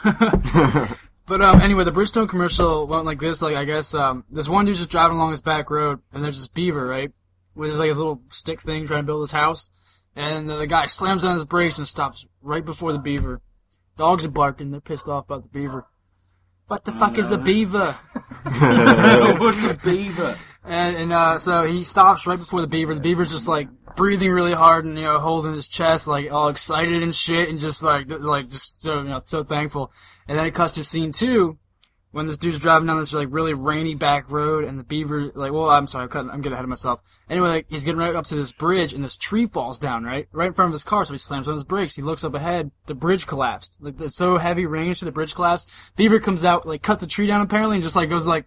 [1.25, 3.41] But um, anyway, the Bridgestone commercial went like this.
[3.41, 6.35] Like I guess um, this one dude's just driving along this back road, and there's
[6.37, 7.11] this beaver, right,
[7.55, 9.69] with his like his little stick thing trying to build his house,
[10.17, 13.41] and the guy slams on his brakes and stops right before the beaver.
[13.97, 14.71] Dogs are barking.
[14.71, 15.87] They're pissed off about the beaver.
[16.67, 17.91] What the fuck is a beaver?
[18.43, 20.37] What's a beaver?
[20.63, 22.95] And, and uh, so he stops right before the beaver.
[22.95, 26.47] The beaver's just like breathing really hard and you know holding his chest, like all
[26.47, 29.91] excited and shit, and just like like just so you know so thankful.
[30.27, 31.57] And then it cuts to scene two
[32.13, 35.51] when this dude's driving down this like really rainy back road, and the beaver like
[35.51, 37.01] well I'm sorry I'm, cutting, I'm getting ahead of myself.
[37.29, 40.27] Anyway, like he's getting right up to this bridge, and this tree falls down right
[40.31, 41.95] right in front of his car, so he slams on his brakes.
[41.95, 43.79] He looks up ahead, the bridge collapsed.
[43.81, 45.71] Like the so heavy rain, so the bridge collapsed.
[45.95, 48.45] Beaver comes out, like cut the tree down apparently, and just like goes like.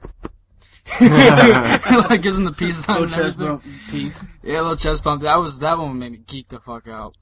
[1.01, 4.25] like gives him the peace sign Little chest bump piece.
[4.45, 5.23] Yeah, a little chest bump.
[5.23, 7.17] That was that one made me geek the fuck out.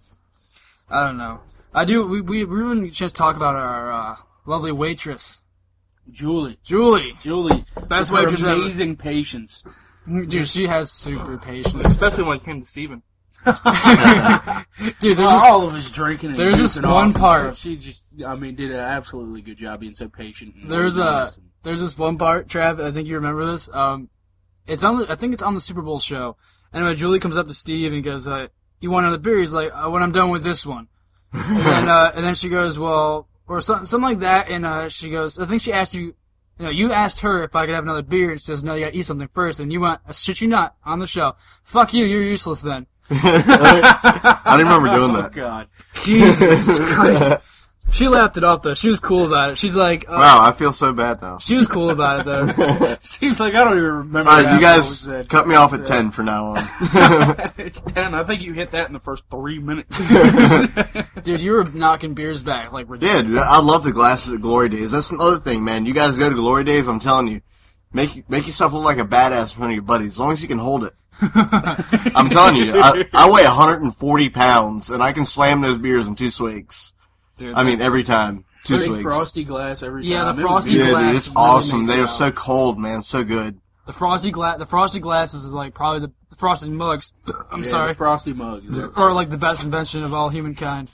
[0.90, 1.40] I don't know.
[1.72, 2.06] I do.
[2.06, 5.42] We we we really just talk about our uh, lovely waitress,
[6.10, 6.58] Julie.
[6.62, 7.14] Julie.
[7.20, 7.64] Julie.
[7.88, 8.60] Best with waitress ever.
[8.60, 9.64] Amazing patience.
[10.06, 11.84] Dude, she has super patience.
[11.84, 13.02] Especially when it came to Steven.
[13.44, 13.54] Dude,
[15.02, 18.54] there's this, all of us drinking and there's just one part- She just, I mean,
[18.54, 20.54] did an absolutely good job being so patient.
[20.68, 22.82] there's a and- there's this one part, Trav.
[22.82, 23.68] I think you remember this.
[23.74, 24.08] Um,
[24.66, 24.98] it's on.
[24.98, 26.36] The, I think it's on the Super Bowl show.
[26.74, 28.48] Anyway, Julie comes up to Steve and goes, uh,
[28.80, 30.88] "You want another beer?" He's like, uh, "When I'm done with this one."
[31.32, 34.48] and then uh, and then she goes, "Well," or something something like that.
[34.48, 36.14] And uh, she goes, "I think she asked you."
[36.56, 38.74] You know, you asked her if I could have another beer, and she says, "No,
[38.74, 39.58] you gotta eat something first.
[39.58, 41.34] And you want a shit you not on the show.
[41.64, 42.86] Fuck you, you're useless then.
[43.10, 45.32] I didn't remember doing Oh that.
[45.32, 45.68] God.
[46.04, 47.38] Jesus Christ.
[47.92, 48.74] She laughed it off though.
[48.74, 49.58] She was cool about it.
[49.58, 51.38] She's like, uh, Wow, I feel so bad now.
[51.38, 52.96] she was cool about it though.
[53.00, 54.30] Steve's like, I don't even remember.
[54.30, 55.28] All right, you guys said.
[55.28, 56.56] cut me off at ten for now on.
[57.94, 58.14] Ten.
[58.14, 59.96] I think you hit that in the first three minutes.
[61.22, 63.26] Dude, you were knocking beers back like Yeah, ridiculous.
[63.26, 64.90] dude, I love the glasses at Glory Days.
[64.90, 65.86] That's another thing, man.
[65.86, 67.42] You guys go to Glory Days, I'm telling you,
[67.92, 70.42] make make yourself look like a badass in front of your buddies, as long as
[70.42, 70.92] you can hold it.
[71.22, 76.16] I'm telling you, I, I weigh 140 pounds, and I can slam those beers in
[76.16, 76.96] two swigs.
[77.36, 79.02] Dude, I mean, every time, two Big swigs.
[79.02, 80.36] frosty glass every Yeah, time.
[80.36, 80.92] the frosty beautiful.
[80.92, 81.78] yeah, dude, glass it's really awesome.
[81.80, 82.06] makes They it are out.
[82.08, 83.60] so cold, man, so good.
[83.86, 87.12] the frosty glass, the frosty glasses is like probably the, the frosted mugs.
[87.50, 88.62] I'm Yeah, sorry, the frosty mug.
[88.68, 90.90] That's- or like the best invention of all humankind.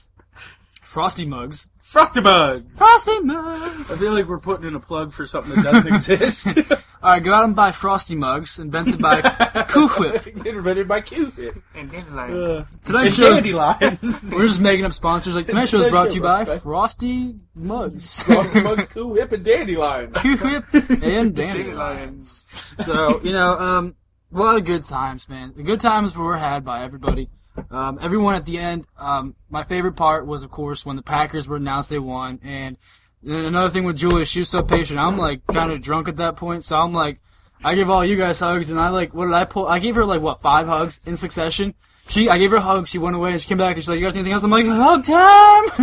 [0.80, 1.70] Frosty mugs.
[1.82, 2.70] Frosty mug.
[2.72, 3.92] Frosty mugs.
[3.92, 6.46] I feel like we're putting in a plug for something that doesn't exist.
[7.02, 9.22] All right, go out and buy frosty mugs invented by
[9.70, 10.26] Cool Whip.
[10.26, 11.62] Invented by Cupid.
[11.74, 12.76] And dandelions.
[12.80, 13.98] Tonight's And show, dandelion.
[14.30, 15.34] we're just making up sponsors.
[15.34, 18.22] Like tonight's show is brought to you by Frosty Mugs.
[18.24, 20.12] Frosty mugs, Cool Whip, and dandelions.
[20.14, 20.64] Cool Whip
[21.02, 22.74] and dandelions.
[22.80, 23.94] So you know, um,
[24.32, 25.54] a lot of good times, man.
[25.56, 27.30] The good times were had by everybody.
[27.70, 28.86] Um, everyone at the end.
[28.98, 32.38] Um, my favorite part was, of course, when the Packers were announced they won.
[32.42, 32.76] And then
[33.24, 34.98] another thing with Julia, she was so patient.
[34.98, 37.20] I'm like kind of drunk at that point, so I'm like,
[37.62, 39.66] I give all you guys hugs, and I like, what did I pull?
[39.68, 41.74] I gave her like what five hugs in succession.
[42.08, 42.88] She, I gave her a hug.
[42.88, 44.42] She went away, and she came back, and she's like, "You guys need anything else?"
[44.42, 45.68] I'm like, "Hug time,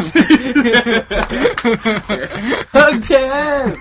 [2.73, 3.75] hug time."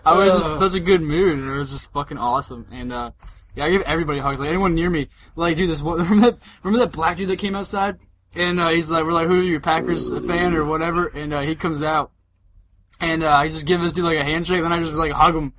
[0.04, 2.66] I was just such a good mood, and it was just fucking awesome.
[2.72, 3.12] And uh,
[3.54, 4.40] yeah, I give everybody hugs.
[4.40, 7.38] Like anyone near me, like, dude, this one- remember that remember that black dude that
[7.38, 7.98] came outside,
[8.34, 11.42] and uh, he's like, "We're like, who are you, Packers fan or whatever?" And uh,
[11.42, 12.10] he comes out,
[13.02, 15.34] and uh, I just give this dude like a handshake, then I just like hug
[15.36, 15.52] him.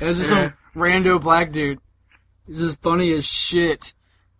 [0.00, 0.50] And it's just Yeah.
[0.74, 1.78] some rando black dude.
[2.46, 3.94] He's just funny as shit.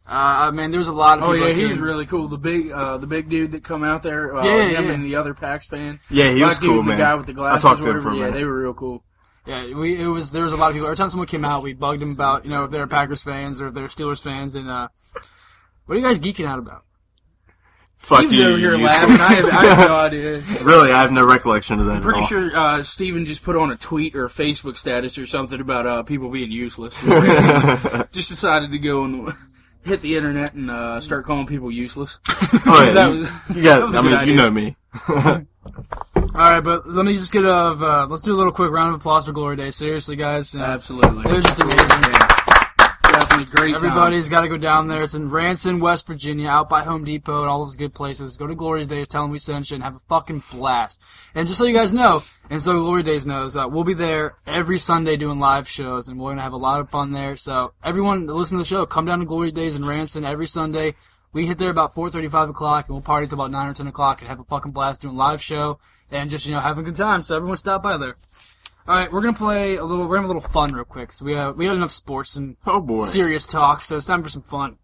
[0.06, 1.46] Uh, man, there was a lot of Oh people.
[1.48, 1.80] yeah, that he's came.
[1.82, 2.26] really cool.
[2.26, 4.36] The big, uh, the big dude that come out there.
[4.36, 4.90] Uh, Yeah, him yeah.
[4.92, 6.00] and the other PAX fan.
[6.10, 6.98] Yeah, he Black was dude, cool, the man.
[6.98, 7.58] guy with the glasses.
[7.58, 7.78] I glasses.
[7.78, 8.10] talked or to him for whatever.
[8.10, 8.38] a Yeah, minute.
[8.38, 9.04] they were real cool.
[9.46, 10.86] Yeah, we it was there was a lot of people.
[10.86, 13.60] Every time someone came out, we bugged them about you know if they're Packers fans
[13.60, 14.54] or if they're Steelers fans.
[14.54, 14.88] And uh,
[15.86, 16.84] what are you guys geeking out about?
[18.00, 18.48] Fuck Steve's you.
[18.48, 19.10] over here you laughing.
[19.20, 20.38] I have, I have no idea.
[20.62, 22.26] really, I have no recollection of that at Pretty all.
[22.26, 25.86] sure uh, Steven just put on a tweet or a Facebook status or something about
[25.86, 26.94] uh, people being useless.
[28.12, 29.30] just decided to go and
[29.84, 32.18] hit the internet and uh, start calling people useless.
[32.66, 34.34] Oh, yeah, That you, was- you got, that was a I mean, idea.
[34.34, 34.76] you know me.
[36.34, 38.88] All right, but let me just get a uh, let's do a little quick round
[38.90, 39.70] of applause for Glory Day.
[39.70, 41.30] Seriously, guys, uh, Absolutely.
[41.30, 41.86] it was just amazing.
[43.30, 43.74] Definitely great.
[43.76, 45.02] Everybody's got to go down there.
[45.02, 48.36] It's in Ranson, West Virginia, out by Home Depot and all those good places.
[48.36, 51.00] Go to Glory's Days, tell them we sent you, and have a fucking blast.
[51.34, 54.34] And just so you guys know, and so Glory Days knows, uh, we'll be there
[54.46, 57.36] every Sunday doing live shows, and we're gonna have a lot of fun there.
[57.36, 60.48] So everyone that listen to the show, come down to Glory's Days in Ranson every
[60.48, 60.94] Sunday.
[61.32, 64.20] We hit there about 4.35 o'clock, and we'll party till about 9 or 10 o'clock
[64.20, 65.78] and have a fucking blast doing live show
[66.10, 67.22] and just, you know, having a good time.
[67.22, 68.16] So everyone stop by there.
[68.90, 71.12] Alright, we're gonna play a little, we're gonna have a little fun real quick.
[71.12, 73.02] So we have, we had enough sports and Oh boy.
[73.02, 74.78] serious talk, so it's time for some fun.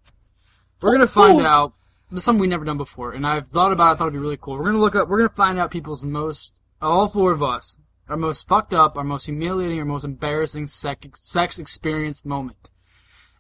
[0.81, 1.73] We're gonna find out
[2.11, 3.95] there's something we've never done before, and I've thought about it.
[3.95, 4.59] I thought it'd be really cool.
[4.59, 5.09] We're gonna look up.
[5.09, 9.03] We're gonna find out people's most, all four of us, our most fucked up, our
[9.03, 12.71] most humiliating, our most embarrassing sex, sex experience moment.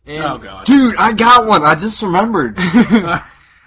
[0.05, 0.67] And, Oh god.
[0.67, 1.63] Dude, I got one.
[1.63, 2.59] I just remembered.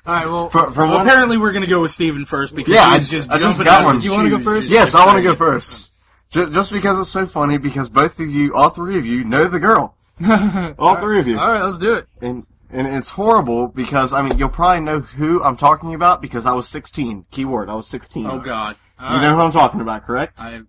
[0.05, 2.93] All right, well, From, from Well, apparently we're gonna go with Steven first because Yeah,
[2.95, 3.99] he's I- just I just got out one.
[3.99, 4.71] Do you wanna go first?
[4.71, 5.91] yes, I want to go first.
[6.32, 9.46] Ju- Just because it's so funny, because both of you, all three of you, know
[9.48, 9.96] the girl.
[10.80, 11.39] all three of you.
[11.39, 12.06] all right, let's do it.
[12.22, 16.46] And and it's horrible because I mean you'll probably know who I'm talking about because
[16.46, 17.26] I was 16.
[17.32, 18.28] Keyword, I was 16.
[18.28, 18.76] Oh god.
[19.00, 20.39] You know who I'm talking about, correct?
[20.42, 20.62] I,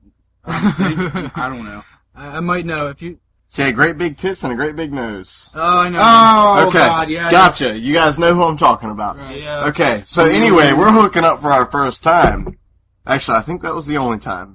[0.44, 1.83] I, think, I don't know.
[2.14, 3.18] I, I might know if you.
[3.53, 5.51] She had great big tits and a great big nose.
[5.53, 6.01] Oh, I know.
[6.01, 7.29] Oh okay, god, yeah.
[7.33, 7.77] gotcha.
[7.77, 9.16] You guys know who I'm talking about.
[9.37, 9.66] Yeah.
[9.66, 12.57] Okay, so anyway, we're hooking up for our first time.
[13.05, 14.55] Actually, I think that was the only time.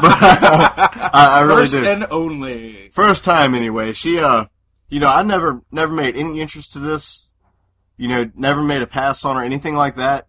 [0.00, 1.86] But I, I really First do.
[1.86, 2.90] and only.
[2.92, 3.92] First time anyway.
[3.92, 4.46] She uh
[4.88, 7.34] you know, I never never made any interest to this.
[7.96, 10.28] You know, never made a pass on or anything like that.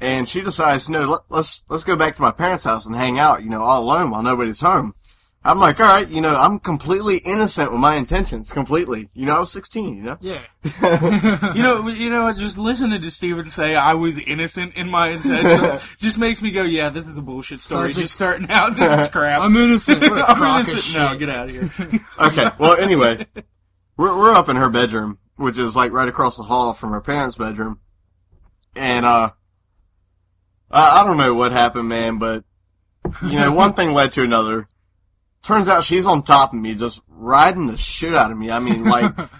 [0.00, 2.94] And she decides, you know, let, let's let's go back to my parents' house and
[2.94, 4.94] hang out, you know, all alone while nobody's home.
[5.48, 9.08] I'm like, all right, you know, I'm completely innocent with my intentions, completely.
[9.14, 10.18] You know, I was 16, you know.
[10.20, 10.40] Yeah.
[11.54, 15.82] You know, you know, just listening to Steven say I was innocent in my intentions
[15.98, 17.92] just makes me go, yeah, this is a bullshit story.
[17.92, 19.40] Such a- just starting out, this is crap.
[19.40, 20.02] I'm innocent.
[20.02, 20.96] What a I'm innocent.
[20.96, 22.00] No, get out of here.
[22.20, 22.50] Okay.
[22.58, 23.26] Well, anyway,
[23.96, 27.00] we're we're up in her bedroom, which is like right across the hall from her
[27.00, 27.80] parents' bedroom,
[28.76, 29.30] and uh,
[30.70, 32.44] I, I don't know what happened, man, but
[33.22, 34.68] you know, one thing led to another.
[35.42, 38.50] Turns out she's on top of me, just riding the shit out of me.
[38.50, 39.14] I mean, like,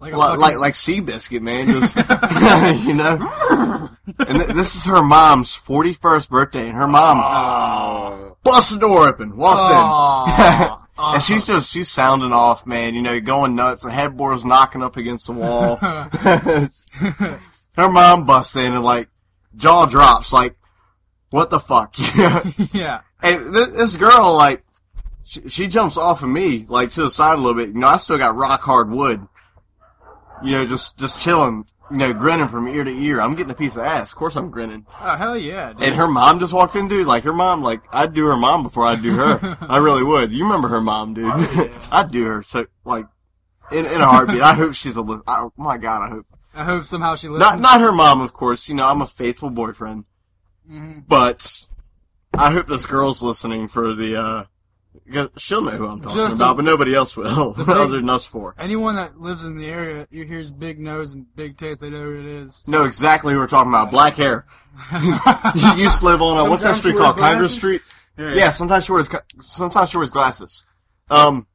[0.00, 1.66] Like fucking- like, like Seabiscuit, man.
[1.66, 1.96] Just
[2.86, 3.88] you know.
[4.20, 9.08] And th- this is her mom's forty first birthday, and her mom busts the door
[9.08, 10.70] open, walks in,
[11.04, 12.94] and she's just she's sounding off, man.
[12.94, 13.82] You know, going nuts.
[13.82, 15.78] The headboard's knocking up against the wall.
[15.78, 16.70] her
[17.90, 19.08] mom busts in and like
[19.56, 20.54] jaw drops, like
[21.30, 21.94] what the fuck?
[22.72, 23.00] yeah.
[23.20, 24.62] And th- this girl, like,
[25.28, 27.68] she, she jumps off of me, like, to the side a little bit.
[27.68, 29.20] You know, I still got rock hard wood.
[30.42, 33.20] You know, just, just chilling, you know, grinning from ear to ear.
[33.20, 34.10] I'm getting a piece of ass.
[34.12, 34.86] Of course I'm grinning.
[35.02, 35.82] Oh hell yeah, dude.
[35.82, 37.06] And her mom just walked in, dude.
[37.06, 39.58] Like, her mom, like, I'd do her mom before I'd do her.
[39.68, 40.32] I really would.
[40.32, 41.26] You remember her mom, dude.
[41.26, 41.78] Yeah.
[41.92, 42.42] I'd do her.
[42.42, 43.04] So, like,
[43.70, 44.40] in, in a heartbeat.
[44.40, 46.26] I hope she's a, li- oh my god, I hope.
[46.54, 47.40] I hope somehow she listens.
[47.40, 48.66] Not, not her mom, of course.
[48.70, 50.06] You know, I'm a faithful boyfriend.
[50.70, 51.00] Mm-hmm.
[51.06, 51.66] But
[52.32, 54.16] I hope this girl's listening for the.
[54.16, 54.44] uh
[55.36, 57.54] She'll know who I'm talking Just about, a- but nobody else will.
[57.58, 58.54] Other than us four.
[58.58, 62.02] Anyone that lives in the area, you hears big nose and big taste, they know
[62.02, 62.66] who it is.
[62.68, 63.90] Know exactly who we're talking about.
[63.90, 64.46] Black hair.
[65.02, 67.16] you used to live on uh, what's that street called?
[67.16, 67.54] glasses?
[67.54, 67.82] Street.
[68.18, 68.34] Yeah.
[68.34, 68.50] Yeah.
[68.50, 69.08] sometimes she wears.
[69.40, 70.66] Sometimes she wears glasses.
[71.10, 71.46] Um.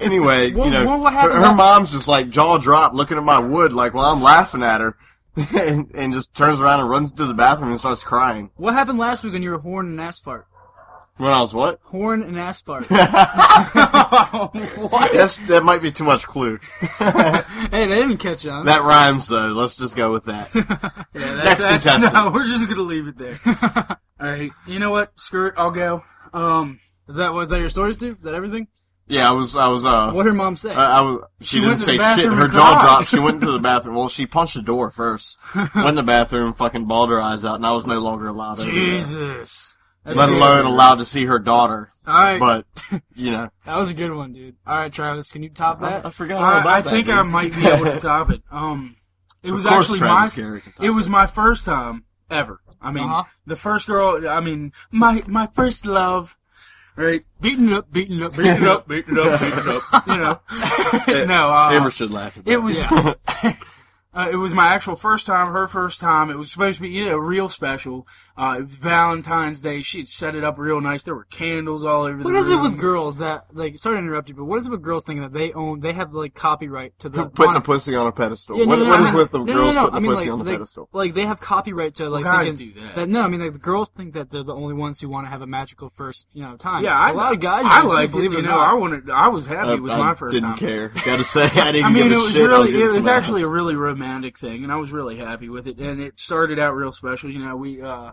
[0.00, 3.24] Anyway, What- you know, what- what her, her mom's just like jaw dropped, looking at
[3.24, 4.96] my wood, like while I'm laughing at her,
[5.56, 8.50] and, and just turns around and runs to the bathroom and starts crying.
[8.56, 10.46] What happened last week when you were horn and ass fart?
[11.18, 11.78] When I was what?
[11.84, 12.86] Horn and ass fart.
[12.88, 13.72] That's,
[15.48, 16.58] that might be too much clue.
[16.80, 18.64] hey, they didn't catch on.
[18.66, 19.48] That rhymes though.
[19.48, 20.48] Let's just go with that.
[21.14, 22.14] Yeah, Next that's, contestant.
[22.14, 23.38] No, we're just gonna leave it there.
[24.18, 25.12] All right, you know what?
[25.20, 25.54] Screw it.
[25.58, 26.02] I'll go.
[26.32, 28.16] Um, Is that was that your stories too?
[28.18, 28.66] Is that everything?
[29.08, 29.54] Yeah, I was.
[29.56, 29.84] I was.
[29.84, 30.72] Uh, What her mom say?
[30.72, 31.22] I, I was.
[31.42, 32.32] She, She didn't say shit.
[32.32, 33.08] Her jaw dropped.
[33.08, 33.96] She went into the bathroom.
[33.96, 35.38] Well, she punched the door first.
[35.54, 38.60] went in the bathroom, fucking bawled her eyes out, and I was no longer allowed.
[38.60, 39.71] Jesus.
[40.04, 40.38] That's Let good.
[40.38, 41.90] alone allowed to see her daughter.
[42.06, 42.66] All right, But
[43.14, 44.56] you know, that was a good one, dude.
[44.66, 46.04] All right, Travis, can you top that?
[46.04, 46.90] I forgot all about I, I that.
[46.90, 47.14] think dude.
[47.14, 48.42] I might be able to top it.
[48.50, 48.96] Um,
[49.42, 52.60] it was Of course actually Travis my can top it was my first time ever.
[52.80, 53.22] I mean, Uh-huh.
[53.46, 54.28] the first girl.
[54.28, 56.36] I mean, my my first love.
[56.94, 59.66] Right, Beating it up, beating it up, beating it up, beating it up, beating it
[59.68, 60.06] up.
[60.06, 61.48] You know, no.
[61.50, 62.50] Uh, Amber should laugh at that.
[62.52, 62.78] It was.
[64.14, 66.28] Uh, it was my actual first time, her first time.
[66.30, 68.06] It was supposed to be, you know, real special.
[68.36, 69.80] Uh, it was Valentine's Day.
[69.82, 71.02] She had set it up real nice.
[71.02, 73.78] There were candles all over the What is it with girls that like?
[73.78, 75.80] Sorry to interrupt you, but what is it with girls thinking that they own?
[75.80, 78.58] They have like copyright to the putting on- a pussy on a pedestal.
[78.58, 79.94] Yeah, no, what no, what no, is no, with the no, no, girls no, putting
[79.94, 80.88] I a mean, pussy like, on the they, pedestal?
[80.92, 83.08] Like they have copyright to like guys thinking do that.
[83.08, 85.30] No, I mean like the girls think that they're the only ones who want to
[85.30, 86.84] have a magical first you know time.
[86.84, 87.64] Yeah, I, a lot of guys.
[87.64, 88.10] I do, like it.
[88.12, 88.74] believe You or know, not.
[88.74, 89.08] I wanted.
[89.08, 90.58] I was happy I, with I my first didn't time.
[90.58, 90.88] care.
[91.06, 92.42] Gotta say, I didn't I mean, give it a was shit.
[92.42, 94.01] I really, getting it was actually a really romantic
[94.36, 95.78] thing, and I was really happy with it.
[95.78, 97.30] And it started out real special.
[97.30, 98.12] You know, we, uh,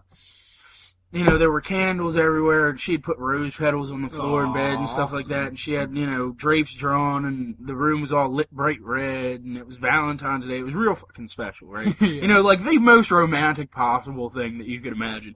[1.11, 4.53] you know, there were candles everywhere, and she'd put rose petals on the floor in
[4.53, 5.47] bed and stuff like that.
[5.47, 9.41] And she had, you know, drapes drawn, and the room was all lit bright red,
[9.41, 10.59] and it was Valentine's Day.
[10.59, 11.99] It was real fucking special, right?
[12.19, 15.35] You know, like the most romantic possible thing that you could imagine.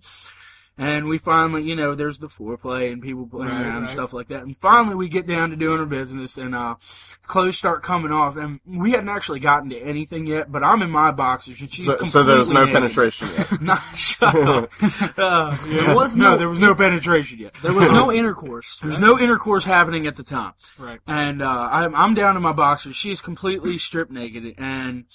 [0.76, 4.12] And we finally, you know, there's the foreplay and people playing Right, around and stuff
[4.12, 4.42] like that.
[4.42, 6.76] And finally we get down to doing our business and, uh,
[7.22, 8.38] clothes start coming off.
[8.38, 11.86] And we hadn't actually gotten to anything yet, but I'm in my boxers and she's
[11.86, 12.74] So, completely so there was no naked.
[12.82, 13.62] penetration yet.
[13.62, 14.70] Not, shut up.
[15.16, 15.86] Uh, yeah.
[15.86, 17.54] There was no, no- there was no penetration yet.
[17.62, 18.80] There was no intercourse.
[18.80, 20.54] There was no intercourse happening at the time.
[20.80, 21.00] Right.
[21.06, 22.96] And uh, I'm, I'm down in my boxers.
[22.96, 25.06] She's completely stripped naked, and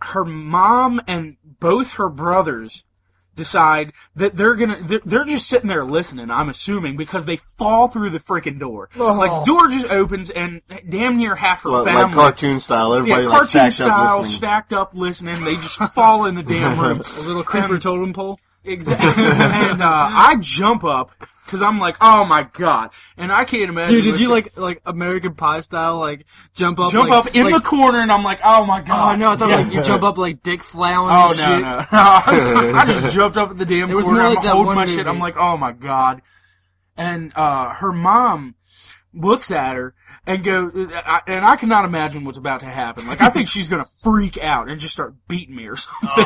[0.00, 2.84] her mom and both her brothers
[3.38, 7.88] decide that they're gonna they're, they're just sitting there listening i'm assuming because they fall
[7.88, 10.60] through the freaking door like the door just opens and
[10.90, 14.18] damn near half her Like, family like cartoon style, yeah, everybody like stacked up style,
[14.18, 14.36] listening.
[14.36, 15.44] stacked up listening.
[15.44, 17.00] They just fall in the damn room.
[17.00, 18.38] A little creeper totem pole.
[18.68, 19.24] Exactly.
[19.24, 21.10] and uh, I jump up
[21.44, 23.96] because I'm like, oh my god, and I can't imagine.
[23.96, 26.92] Dude, did you like like American Pie style like jump up?
[26.92, 29.18] jump like, up in like, the corner, and I'm like, oh my Oh god.
[29.18, 31.62] no, I thought like you jump up like Dick Fallon Oh and no, shit.
[31.62, 31.86] no!
[32.78, 34.20] I just jumped up at the damn It was corner.
[34.22, 34.96] more I'm that holding my movie.
[34.96, 35.06] shit.
[35.06, 36.20] I'm like, oh my god!
[36.96, 38.54] And uh, her mom
[39.14, 39.94] looks at her
[40.26, 40.70] and go,
[41.26, 43.06] and I cannot imagine what's about to happen.
[43.06, 46.24] Like, I think she's gonna freak out and just start beating me or something.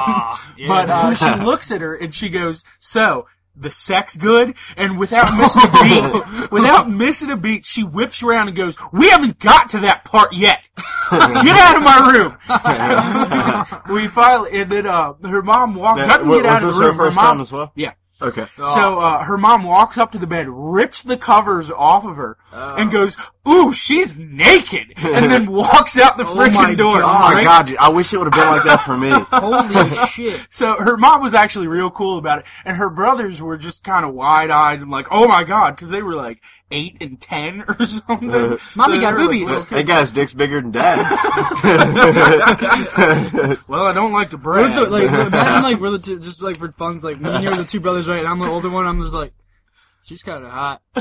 [0.69, 5.31] but uh, she looks at her and she goes, "So." The sex good, and without
[5.37, 9.69] missing a beat, without missing a beat, she whips around and goes, "We haven't got
[9.69, 10.67] to that part yet.
[11.11, 15.99] Get out of my room." we finally, and then uh, her mom walked.
[15.99, 16.97] That- doesn't get out of the her room.
[16.97, 17.73] first mom, time as well?
[17.75, 17.93] Yeah.
[18.23, 18.47] Okay.
[18.57, 22.37] So uh, her mom walks up to the bed, rips the covers off of her,
[22.53, 23.17] and goes,
[23.49, 27.03] "Ooh, she's naked," and then walks out the my freaking door.
[27.03, 27.77] Oh my god, dude.
[27.79, 29.11] I wish it would have been like that for me.
[29.31, 30.47] Holy shit!
[30.51, 34.05] So her mom was actually real cool about it, and her brothers were just kind
[34.05, 37.85] of wide-eyed and like, "Oh my god," because they were like eight and ten or
[37.85, 38.31] something.
[38.31, 39.49] Uh, Mommy So got they were like, boobies.
[39.49, 41.27] "Well, That guy's dick's bigger than dad's.
[43.69, 44.75] Well, I don't like to We're brag.
[44.75, 47.51] the, like, imagine like we're the two, just like for fun's like me and you
[47.51, 48.21] are the two brothers, right?
[48.21, 48.87] And I'm the older one.
[48.87, 49.33] I'm just like,
[50.05, 50.83] she's kind of hot.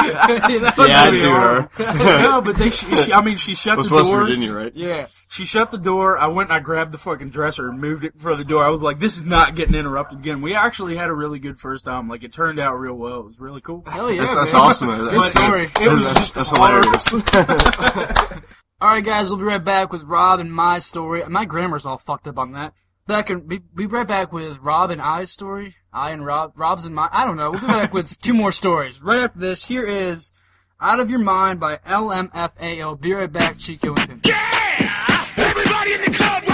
[0.00, 1.68] That would yeah, I be do her.
[2.22, 2.70] no, but they.
[2.70, 4.24] She, she, I mean, she shut Was the supposed to door.
[4.24, 4.72] Virginia, right?
[4.74, 5.06] Yeah.
[5.28, 6.18] She shut the door.
[6.18, 8.64] I went and I grabbed the fucking dresser and moved it for the door.
[8.64, 10.42] I was like, this is not getting interrupted again.
[10.42, 12.08] We actually had a really good first time.
[12.08, 13.20] Like, it turned out real well.
[13.20, 13.84] It was really cool.
[13.86, 14.22] Hell yeah.
[14.22, 14.62] That's, that's man.
[14.62, 14.88] awesome.
[14.88, 15.62] Good story.
[15.64, 16.84] It was that's, just that's hard.
[16.84, 18.44] hilarious.
[18.80, 21.22] All right, guys, we'll be right back with Rob and my story.
[21.28, 22.72] My grammar's all fucked up on that.
[23.10, 25.74] Back and be, be right back with Rob and I's story.
[25.92, 27.08] I and Rob, Rob's and my.
[27.10, 27.50] I don't know.
[27.50, 29.66] We'll be back with two more stories right after this.
[29.66, 30.30] Here is
[30.80, 33.00] "Out of Your Mind" by LMFAO.
[33.00, 34.26] Be right back, Chico and Pimp.
[34.26, 35.26] Yeah!
[35.36, 36.44] Everybody in the club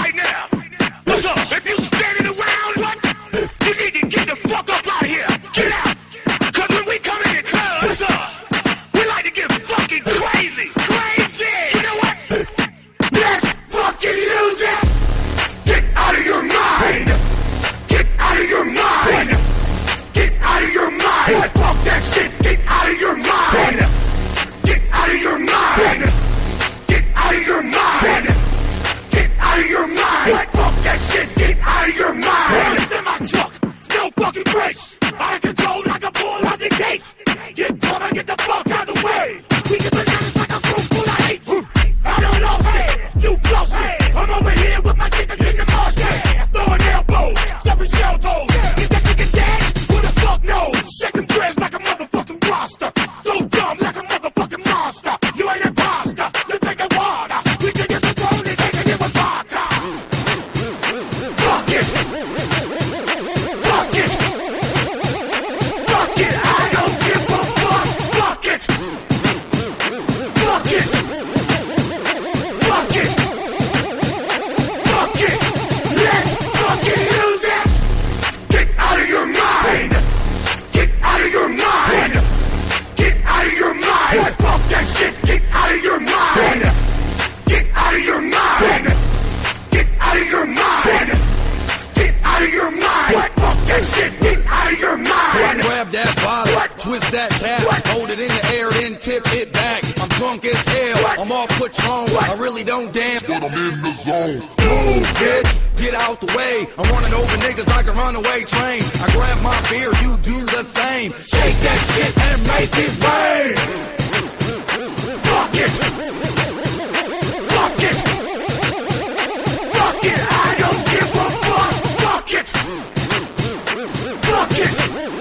[124.69, 125.07] Yeah.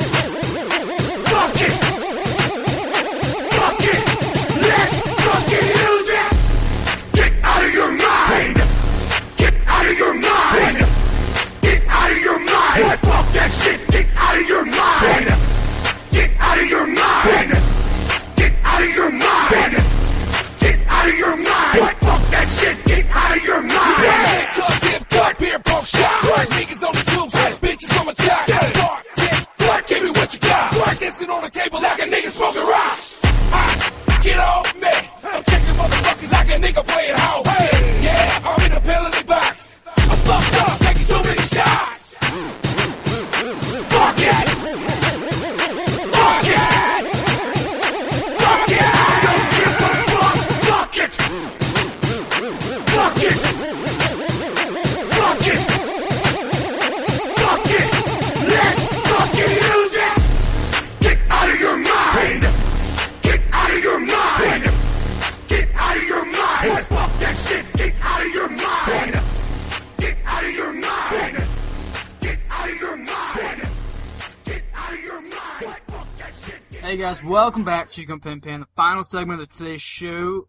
[77.46, 78.62] welcome back to Chico Pimp Hand.
[78.62, 80.48] The final segment of today's show.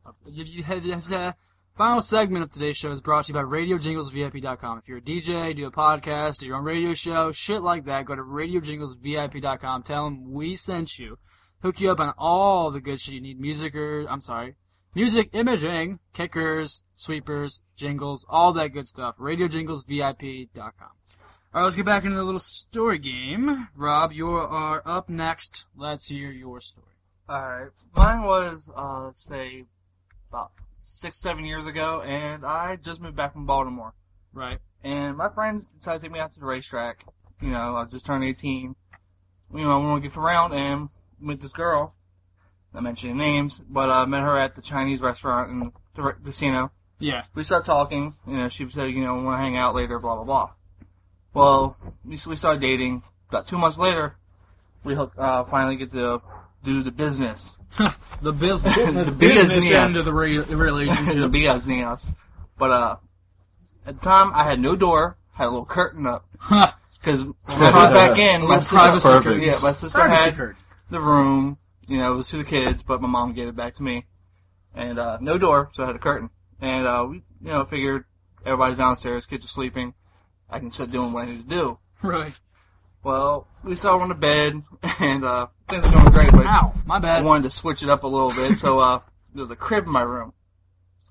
[1.76, 4.80] Final segment of today's show is brought to you by RadioJinglesVIP.com.
[4.80, 8.08] If you're a DJ, do a podcast, do your own radio show, shit like that,
[8.08, 9.84] go to RadioJinglesVIP.com.
[9.84, 11.20] Tell them we sent you.
[11.62, 13.40] Hook you up on all the good shit you need.
[13.40, 14.56] Music or, I'm sorry,
[14.96, 19.20] music, imaging, kickers, sweepers, jingles, all that good stuff.
[19.20, 20.97] RadioJinglesVIP.com.
[21.58, 23.68] All right, let's get back into the little story game.
[23.76, 25.66] Rob, you are up next.
[25.76, 26.86] Let's hear your story.
[27.28, 27.72] Alright.
[27.96, 29.66] Mine was, uh, let's say,
[30.30, 33.96] about six, seven years ago, and I just moved back from Baltimore.
[34.34, 34.60] Right.
[34.84, 37.04] And my friends decided to take me out to the racetrack.
[37.42, 38.76] You know, I just turned 18.
[39.56, 40.90] You know, I want to goof around and
[41.20, 41.96] meet this girl.
[42.72, 46.72] Not mentioning names, but I met her at the Chinese restaurant in the casino.
[47.00, 47.24] Yeah.
[47.34, 48.14] We started talking.
[48.28, 50.52] You know, she said, you know, we want to hang out later, blah, blah, blah.
[51.38, 53.04] Well, we, we started dating.
[53.30, 54.16] About two months later,
[54.84, 56.20] we hook, uh, finally get to
[56.64, 57.58] do the business.
[58.24, 58.76] The business.
[59.06, 61.16] the Business end of the re- relationship.
[61.18, 62.12] the business.
[62.58, 62.96] But, uh,
[63.86, 66.26] at the time, I had no door, had a little curtain up.
[66.40, 69.40] Because when I got back in, my sister, curtain.
[69.40, 70.58] yeah, my sister Privacy had curtain.
[70.90, 71.60] the room.
[71.88, 74.06] You know, it was to the kids, but my mom gave it back to me.
[74.74, 76.32] And uh, no door, so I had a curtain.
[76.60, 78.06] And uh, we, you know, figured
[78.44, 79.94] everybody's downstairs, kids are sleeping.
[80.50, 81.78] I can sit doing what I need to do.
[82.04, 82.38] right.
[83.04, 84.62] Well, we saw her on the bed,
[85.00, 86.32] and uh, things are going great.
[86.32, 87.24] But Ow, my I bad.
[87.26, 89.00] wanted to switch it up a little bit, so uh,
[89.34, 90.34] there was a crib in my room,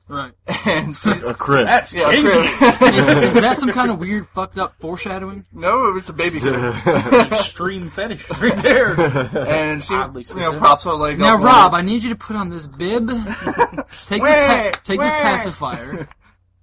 [0.09, 0.33] Right.
[0.67, 1.67] and so A crib.
[1.67, 2.95] That's yeah, a crib.
[2.95, 5.47] Is, is that some kind of weird, fucked up foreshadowing?
[5.55, 6.75] no, it was a baby crib.
[6.87, 9.01] Extreme fetish right there.
[9.49, 10.59] and she, Oddly you know, specific.
[10.59, 11.43] props her leg Now, up.
[11.43, 13.09] Rob, I need you to put on this bib.
[13.09, 15.23] Take this, pa- Wait, take this wait.
[15.23, 16.09] pacifier.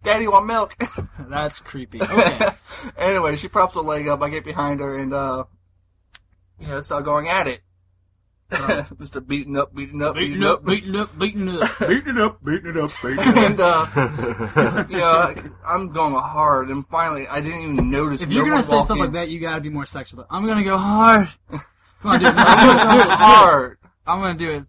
[0.03, 0.75] Daddy want milk.
[1.19, 2.01] That's creepy.
[2.01, 2.39] Okay.
[2.97, 4.21] anyway, she props her leg up.
[4.21, 5.45] I get behind her and, uh,
[6.59, 7.61] you know, start going at it.
[8.51, 9.25] Mr.
[9.25, 11.69] Beating up, beating up, beating, Beating up, beating up, beating up.
[11.79, 13.97] beating it up, beating it up, beating it up.
[13.97, 15.35] and, uh, you know, I-
[15.65, 16.69] I'm going hard.
[16.69, 18.21] And finally, I didn't even notice.
[18.21, 20.17] If no you're gonna say walked stuff like that, you gotta be more sexual.
[20.17, 21.29] But I'm gonna go hard.
[21.49, 22.27] Come on, dude.
[22.27, 23.77] I'm I'm gonna gonna go hard.
[24.05, 24.63] I'm gonna do it.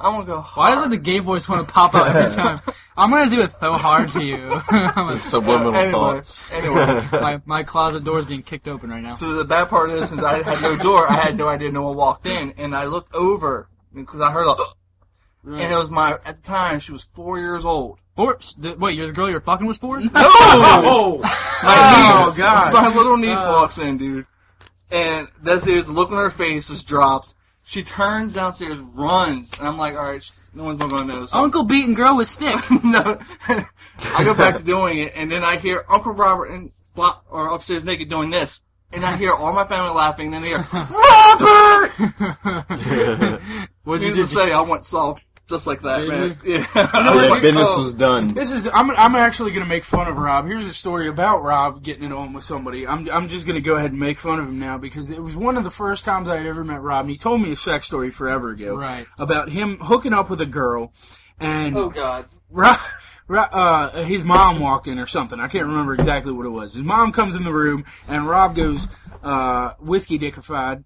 [0.00, 0.70] I'm gonna go hard.
[0.70, 2.60] Why does the gay voice want to pop out every time?
[2.96, 4.60] I'm gonna do it so hard to you.
[4.70, 6.50] I'm a- Subliminal Anyway, thoughts.
[6.52, 7.06] anyway.
[7.12, 9.16] my my closet door is being kicked open right now.
[9.16, 11.82] So the bad part is, since I had no door, I had no idea no
[11.88, 14.54] one walked in, and I looked over because I heard a,
[15.44, 17.98] and it was my at the time she was four years old.
[18.16, 20.00] Four, th- wait, you're the girl you're fucking was for?
[20.00, 21.18] Oh, oh
[21.62, 22.72] My niece, God.
[22.72, 24.26] my little niece walks in, dude,
[24.90, 25.84] and that's it.
[25.86, 27.34] The look on her face just drops.
[27.70, 31.26] She turns downstairs, runs, and I'm like, all right, no one's gonna know.
[31.26, 32.56] So Uncle beating girl with stick.
[32.84, 33.16] no,
[33.48, 37.84] I go back to doing it, and then I hear Uncle Robert and or upstairs
[37.84, 40.34] naked doing this, and I hear all my family laughing.
[40.34, 41.92] And then they hear Robert.
[43.84, 46.38] What'd you Needless to say, I went soft just like that, Did man.
[46.44, 46.54] you?
[46.54, 47.82] Yeah, I was Yeah, like, business oh.
[47.82, 48.28] was done.
[48.32, 50.46] This is I'm I'm actually gonna make fun of Rob.
[50.46, 52.86] Here's a story about Rob getting it on with somebody.
[52.86, 55.36] I'm I'm just gonna go ahead and make fun of him now because it was
[55.36, 57.56] one of the first times I had ever met Rob, and he told me a
[57.56, 59.06] sex story forever ago, Right.
[59.18, 60.92] About him hooking up with a girl,
[61.38, 62.26] and Oh God.
[62.50, 62.78] Rob,
[63.28, 65.38] Rob, uh, his mom walked in or something.
[65.38, 66.74] I can't remember exactly what it was.
[66.74, 68.88] His mom comes in the room, and Rob goes
[69.22, 70.84] uh, whiskey dickified,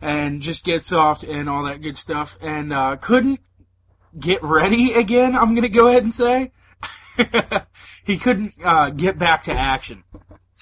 [0.00, 3.40] and just gets soft and all that good stuff, and uh, couldn't
[4.18, 5.36] get ready again.
[5.36, 6.52] I'm gonna go ahead and say
[8.04, 10.04] he couldn't uh, get back to action.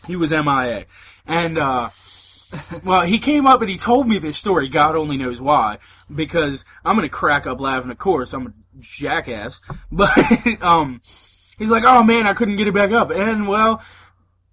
[0.06, 0.86] He was MIA,
[1.26, 1.90] and uh,
[2.84, 4.68] well, he came up and he told me this story.
[4.68, 5.78] God only knows why,
[6.14, 7.90] because I'm gonna crack up laughing.
[7.90, 9.60] Of course, I'm a jackass,
[9.92, 10.10] but
[10.62, 11.00] um,
[11.58, 13.82] he's like, "Oh man, I couldn't get it back up," and well.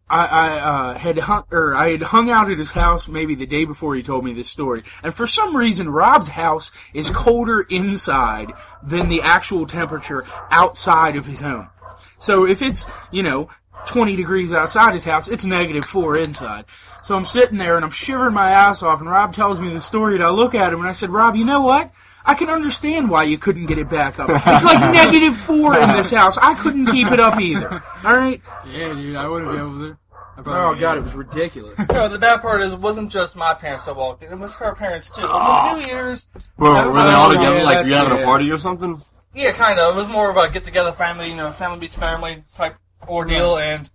[0.10, 3.46] I, I uh, had hung, or I had hung out at his house maybe the
[3.46, 7.62] day before he told me this story, and for some reason, Rob's house is colder
[7.62, 8.52] inside
[8.82, 11.70] than the actual temperature outside of his home.
[12.18, 13.50] So if it's you know
[13.88, 16.66] 20 degrees outside his house, it's negative four inside.
[17.04, 19.82] So I'm sitting there and I'm shivering my ass off, and Rob tells me the
[19.82, 21.92] story, and I look at him and I said, Rob, you know what?
[22.26, 24.30] I can understand why you couldn't get it back up.
[24.30, 26.38] It's like negative four in this house.
[26.38, 27.82] I couldn't keep it up either.
[28.04, 28.42] All right.
[28.68, 29.98] Yeah, dude, I wouldn't be over there.
[30.38, 31.80] I probably Oh god, it was ridiculous.
[31.92, 34.56] No, the bad part is it wasn't just my parents that walked in; it was
[34.56, 35.22] her parents too.
[35.22, 35.76] It was ah.
[35.78, 36.30] New Year's.
[36.58, 37.64] Well, were they all yeah, together?
[37.64, 38.24] Like that- you having yeah.
[38.24, 39.02] a party or something?
[39.34, 39.96] Yeah, kind of.
[39.96, 43.58] It was more of a get together family, you know, family beats family type ordeal.
[43.58, 43.90] And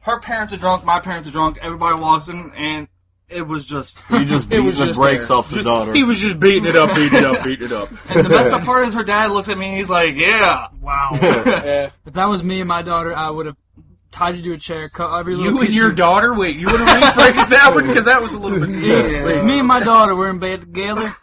[0.00, 1.58] her parents are drunk, my parents are drunk.
[1.62, 2.88] Everybody walks in, and
[3.32, 4.02] it was just.
[4.10, 5.36] You just It beat the just brakes there.
[5.38, 5.92] off the daughter.
[5.92, 7.88] He was just beating it up, beating it up, beating it up.
[8.10, 10.68] And the messed up part is her dad looks at me and he's like, "Yeah,
[10.80, 11.10] Wow.
[12.06, 13.56] If that was me and my daughter, I would have
[14.10, 16.34] tied you to a chair, cut every little You and your of- daughter?
[16.34, 18.68] Wait, you would have rephrased that one because that was a little bit.
[18.70, 21.14] If me and my daughter were in bed together.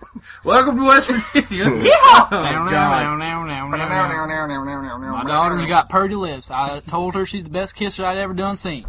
[0.44, 1.66] Welcome to West Virginia.
[1.66, 2.70] Down, oh, God.
[2.72, 4.68] down, down, down, down,
[5.02, 5.12] down.
[5.12, 6.50] My daughter's got pretty lips.
[6.50, 8.86] I told her she's the best kisser I'd ever done seen.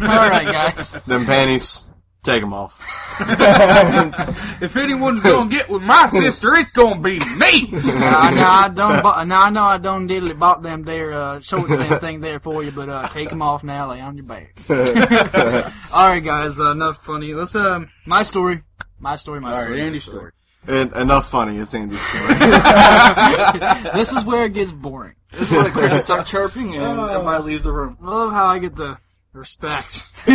[0.00, 1.02] All right, guys.
[1.04, 1.84] Them panties.
[2.22, 2.78] Take them off.
[4.62, 7.68] If anyone's gonna get with my sister, it's gonna be me.
[7.70, 9.02] Now, now I don't.
[9.02, 12.40] bu- Now I know I don't diddly bought them there uh, short stand thing there
[12.40, 13.90] for you, but uh, take them off now.
[13.90, 14.54] Lay on your back.
[15.92, 16.60] All right, guys.
[16.60, 17.32] Uh, enough funny.
[17.32, 18.62] Let's um, my story.
[18.98, 19.40] My story.
[19.40, 19.72] My All story.
[19.72, 20.32] right, Andy's story.
[20.66, 21.56] And enough funny.
[21.58, 22.34] It's Andy's story.
[23.94, 25.14] This is where it gets boring.
[25.32, 27.96] This is where the crickets start chirping and everybody leaves the room.
[28.02, 28.98] I love how I get the
[29.32, 30.24] respect.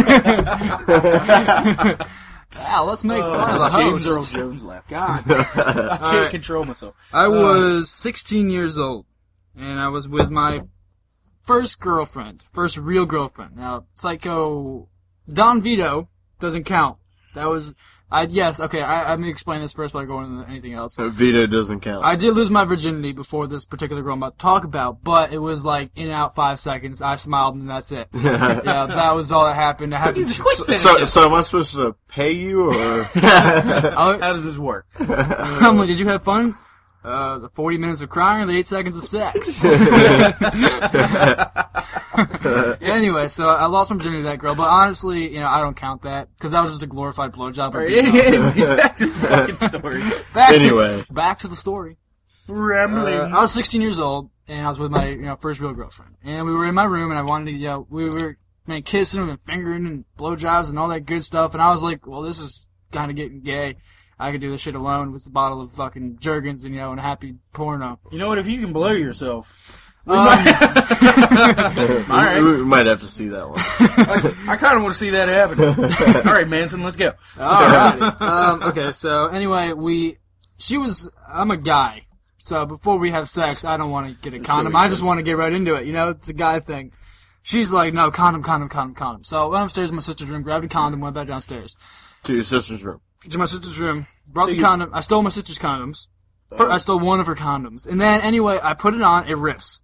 [2.55, 4.33] wow, let's make uh, fun of the James Earl host.
[4.33, 4.89] Jones left.
[4.89, 6.31] God, I can't right.
[6.31, 6.95] control myself.
[7.13, 9.05] I uh, was 16 years old,
[9.57, 10.61] and I was with my
[11.43, 13.55] first girlfriend, first real girlfriend.
[13.55, 14.89] Now, Psycho
[15.27, 16.97] Don Vito doesn't count.
[17.33, 17.73] That was,
[18.11, 18.81] I yes, okay.
[18.81, 20.95] I, I'm gonna explain this first before I go into anything else.
[20.97, 22.05] Vito doesn't count.
[22.05, 25.33] I did lose my virginity before this particular girl I'm about to talk about, but
[25.33, 27.01] it was like in and out five seconds.
[27.01, 28.07] I smiled and that's it.
[28.13, 29.93] yeah, that was all that happened.
[29.95, 30.27] I happened.
[30.29, 33.03] so, so am I supposed to pay you or?
[33.13, 34.85] How does this work?
[34.99, 36.55] I'm did you have fun?
[37.05, 39.63] Uh, the 40 minutes of crying or the 8 seconds of sex?
[42.81, 45.75] anyway, so I lost my virginity to that girl, but honestly, you know, I don't
[45.75, 47.73] count that, because that was just a glorified blowjob.
[47.75, 48.15] or being up.
[48.15, 50.01] Anyways, back to the fucking story.
[50.33, 51.03] Back to- Anyway.
[51.11, 51.97] back to the story.
[52.47, 53.19] Rambling.
[53.19, 55.73] Uh, I was 16 years old, and I was with my you know first real
[55.73, 58.37] girlfriend, and we were in my room, and I wanted to, you know, we were
[58.67, 62.05] man kissing and fingering and blowjobs and all that good stuff, and I was like,
[62.07, 63.75] well, this is kind of getting gay.
[64.20, 66.91] I could do this shit alone with a bottle of fucking Jergens and you know
[66.91, 67.99] and a happy porno.
[68.11, 68.38] you know what?
[68.38, 70.45] If you can blow yourself, we, right.
[72.39, 73.59] we might have to see that one.
[74.47, 75.59] I kind of want to see that happen.
[76.28, 77.13] All right, Manson, let's go.
[77.39, 78.22] Alright.
[78.22, 80.18] um, okay, so anyway, we,
[80.59, 82.01] she was, I'm a guy.
[82.38, 84.76] So before we have sex, I don't want to get a condom.
[84.76, 85.88] I just want to get right into it.
[85.88, 86.93] You know, it's a guy thing.
[87.41, 89.24] She's like, no, condom, condom, condom, condom.
[89.24, 91.76] So I went upstairs in my sister's room, grabbed a condom, went back downstairs
[92.26, 93.01] To your sister's room.
[93.30, 94.89] To my sister's room, brought the you- condom.
[94.93, 96.07] I stole my sister's condoms.
[96.55, 99.28] Fir- I stole one of her condoms, and then anyway, I put it on.
[99.28, 99.82] It rips.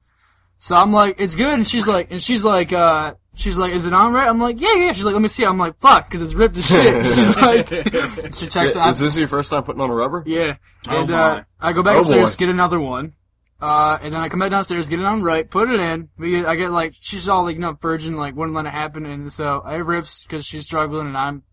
[0.57, 3.87] So I'm like, it's good, and she's like, and she's like, uh, she's like, is
[3.87, 4.29] it on right?
[4.29, 4.93] I'm like, yeah, yeah.
[4.93, 5.43] She's like, let me see.
[5.43, 7.05] I'm like, fuck, because it's ripped to shit.
[7.15, 7.67] she's like,
[8.35, 10.23] she checks Is this your first time putting on a rubber?
[10.27, 10.57] Yeah.
[10.87, 11.43] And Oh, uh.
[11.59, 12.39] I go back Oh, upstairs, boy.
[12.41, 13.13] get another one.
[13.59, 16.09] Uh, and then I come back downstairs, get it on right, put it in.
[16.17, 18.69] We get, I get like, she's all like, you know, virgin, like, wouldn't let it
[18.71, 19.05] happen.
[19.07, 21.43] And so I rips because she's struggling and I'm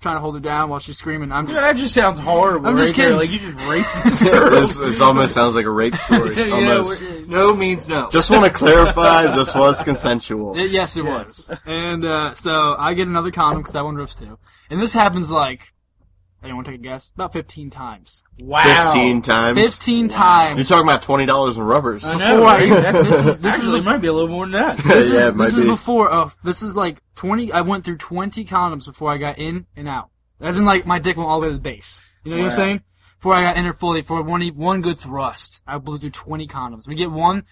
[0.00, 1.32] trying to hold her down while she's screaming.
[1.32, 2.68] I'm That just sounds horrible.
[2.68, 3.18] I'm just right there.
[3.18, 3.18] kidding.
[3.18, 4.50] Like you just raped this girl.
[4.50, 6.36] This, this almost sounds like a rape story.
[6.36, 7.00] Yeah, almost.
[7.02, 8.08] we're- No means no.
[8.10, 10.56] Just want to clarify, this was consensual.
[10.56, 11.52] It- yes, it was.
[11.66, 14.38] And uh, so I get another condom because that one rips too.
[14.70, 15.72] And this happens like,
[16.42, 17.10] anyone take a guess?
[17.14, 18.22] About 15 times.
[18.40, 18.84] wow.
[18.84, 19.58] 15 times.
[19.58, 20.56] 15 times.
[20.58, 22.04] You're talking about $20 in rubbers.
[22.04, 22.34] I know.
[22.36, 22.68] Before I- right?
[22.82, 24.78] That's, this is- this is actually the- might be a little more than that.
[24.84, 25.70] This Yeah, is it might this is be.
[25.70, 26.12] before.
[26.12, 27.52] Oh, this is like twenty.
[27.52, 30.10] I went through twenty condoms before I got in and out.
[30.40, 32.02] As in, like my dick went all the way to the base.
[32.24, 32.56] You know what I'm Wow.
[32.56, 32.82] saying?
[33.18, 36.10] Before I got in there fully, for one e- one good thrust, I blew through
[36.10, 36.86] twenty condoms.
[36.86, 37.44] We get one.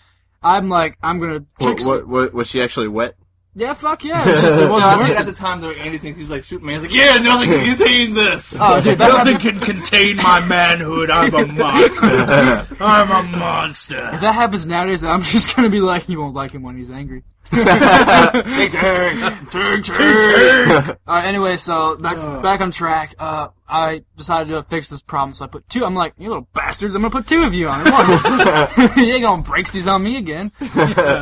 [0.42, 1.80] I'm like, I'm gonna trick.
[1.80, 3.14] What, what, what, was she actually wet?
[3.58, 4.22] Yeah, fuck yeah.
[4.22, 6.28] It, was just, it wasn't I think worth at the time though, Andy thinks he's
[6.28, 6.74] like Superman.
[6.74, 8.58] He's like, yeah, nothing can contain this.
[8.60, 11.10] Oh, dude, that Nothing happened, can contain my manhood.
[11.10, 12.66] I'm a monster.
[12.84, 14.10] I'm a monster.
[14.12, 16.90] if that happens nowadays, I'm just gonna be like, you won't like him when he's
[16.90, 17.24] angry.
[17.50, 19.46] Hey, turn.
[19.50, 20.96] Turn, turn.
[21.06, 21.24] All right.
[21.24, 23.14] Anyway, so back back on track.
[23.18, 25.84] Uh, I decided to fix this problem, so I put two.
[25.84, 26.94] I'm like, you little bastards!
[26.94, 28.96] I'm gonna put two of you on at once.
[28.96, 30.52] you ain't gonna break these on me again.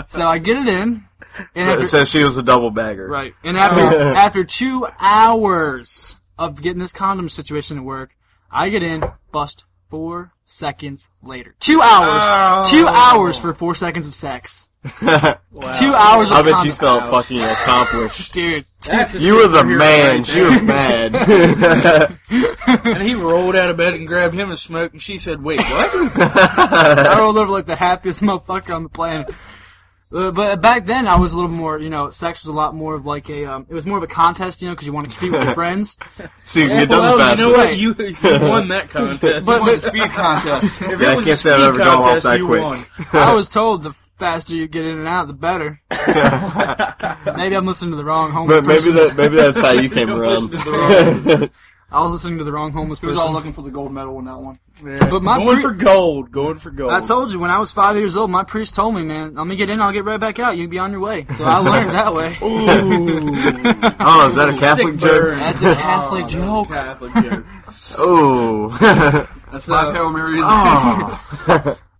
[0.09, 1.05] so I get it in,
[1.55, 3.07] and So, after, so she was a double bagger.
[3.09, 3.81] right, and after
[4.16, 8.16] after two hours of getting this condom situation to work,
[8.51, 11.55] I get in, bust four seconds later.
[11.61, 12.70] Two hours.
[12.70, 14.68] Two hours for four seconds of sex.
[14.85, 18.32] Two hours of I bet you felt fucking accomplished.
[18.35, 20.18] Dude, That's You were the man.
[20.18, 22.18] right She was mad.
[22.85, 25.61] And he rolled out of bed and grabbed him a smoke, and she said, "Wait,
[25.61, 29.30] what?" I rolled over like the happiest motherfucker on the planet.
[30.15, 32.75] Uh, but back then, I was a little more, you know, sex was a lot
[32.75, 34.93] more of like a, um, it was more of a contest, you know, because you
[34.93, 35.99] want to compete with your friends.
[36.45, 37.43] See, you can get done well, faster.
[37.43, 37.77] you know what?
[37.77, 37.95] You,
[38.43, 39.45] you won that contest.
[39.45, 40.83] But, It's speed contest.
[40.83, 42.41] if Yeah, I it was can't a say I've speed ever gone off contest, that
[42.41, 42.62] quick.
[42.62, 42.85] won.
[43.12, 45.81] I was told the faster you get in and out, the better.
[47.37, 50.11] maybe I'm listening to the wrong homeless But maybe that maybe that's how you came
[50.11, 51.51] around.
[51.95, 53.62] To the wrong- I was listening to the wrong homeless He was all looking for
[53.62, 54.59] the gold medal in that one.
[54.82, 56.92] But my going pre- for gold, going for gold.
[56.92, 59.47] I told you when I was five years old, my priest told me, man, let
[59.47, 60.57] me get in, I'll get right back out.
[60.57, 61.24] You can be on your way.
[61.36, 62.36] So I learned that way.
[62.42, 63.34] Ooh,
[64.01, 65.34] Oh, is that a Catholic joke?
[65.36, 66.68] That's a Catholic joke.
[66.68, 67.45] Catholic joke.
[67.99, 68.68] Oh.
[69.53, 70.42] That's five Hail Marys.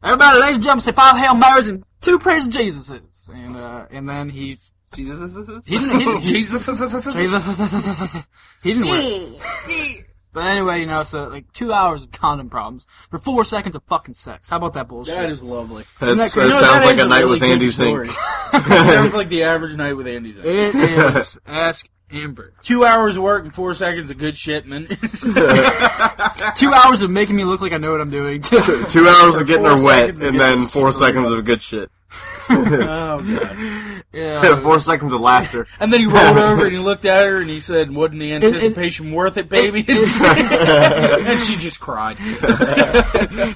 [0.03, 3.28] Everybody, ladies and gentlemen, say five Hail Marys and two praise Jesuses.
[3.32, 4.59] And, uh, and then he
[4.95, 5.66] Jesus.
[5.66, 5.99] He didn't.
[5.99, 6.22] He didn't.
[6.22, 6.66] Jesus.
[8.62, 9.36] he didn't win.
[10.34, 13.84] But anyway, you know, so like two hours of condom problems for four seconds of
[13.84, 14.51] fucking sex.
[14.51, 15.14] How about that bullshit?
[15.14, 15.84] That is lovely.
[16.01, 16.51] That that crazy?
[16.51, 18.09] sounds that like a night really with Andy story.
[18.53, 18.64] Zink.
[18.66, 20.45] sounds like the average night with Andy Zink.
[20.45, 21.38] It is.
[21.47, 22.53] Ask Amber.
[22.62, 24.86] Two hours of work and four seconds of good shit, and then
[26.57, 28.42] Two hours of making me look like I know what I'm doing.
[28.42, 31.90] Two hours of getting her wet, and then four seconds of good shit.
[32.51, 34.05] oh god.
[34.12, 34.57] yeah.
[34.62, 35.67] four seconds of laughter.
[35.81, 38.33] And then he rolled over and he looked at her and he said, "Wasn't the
[38.35, 42.17] anticipation worth it, baby?" and she just cried.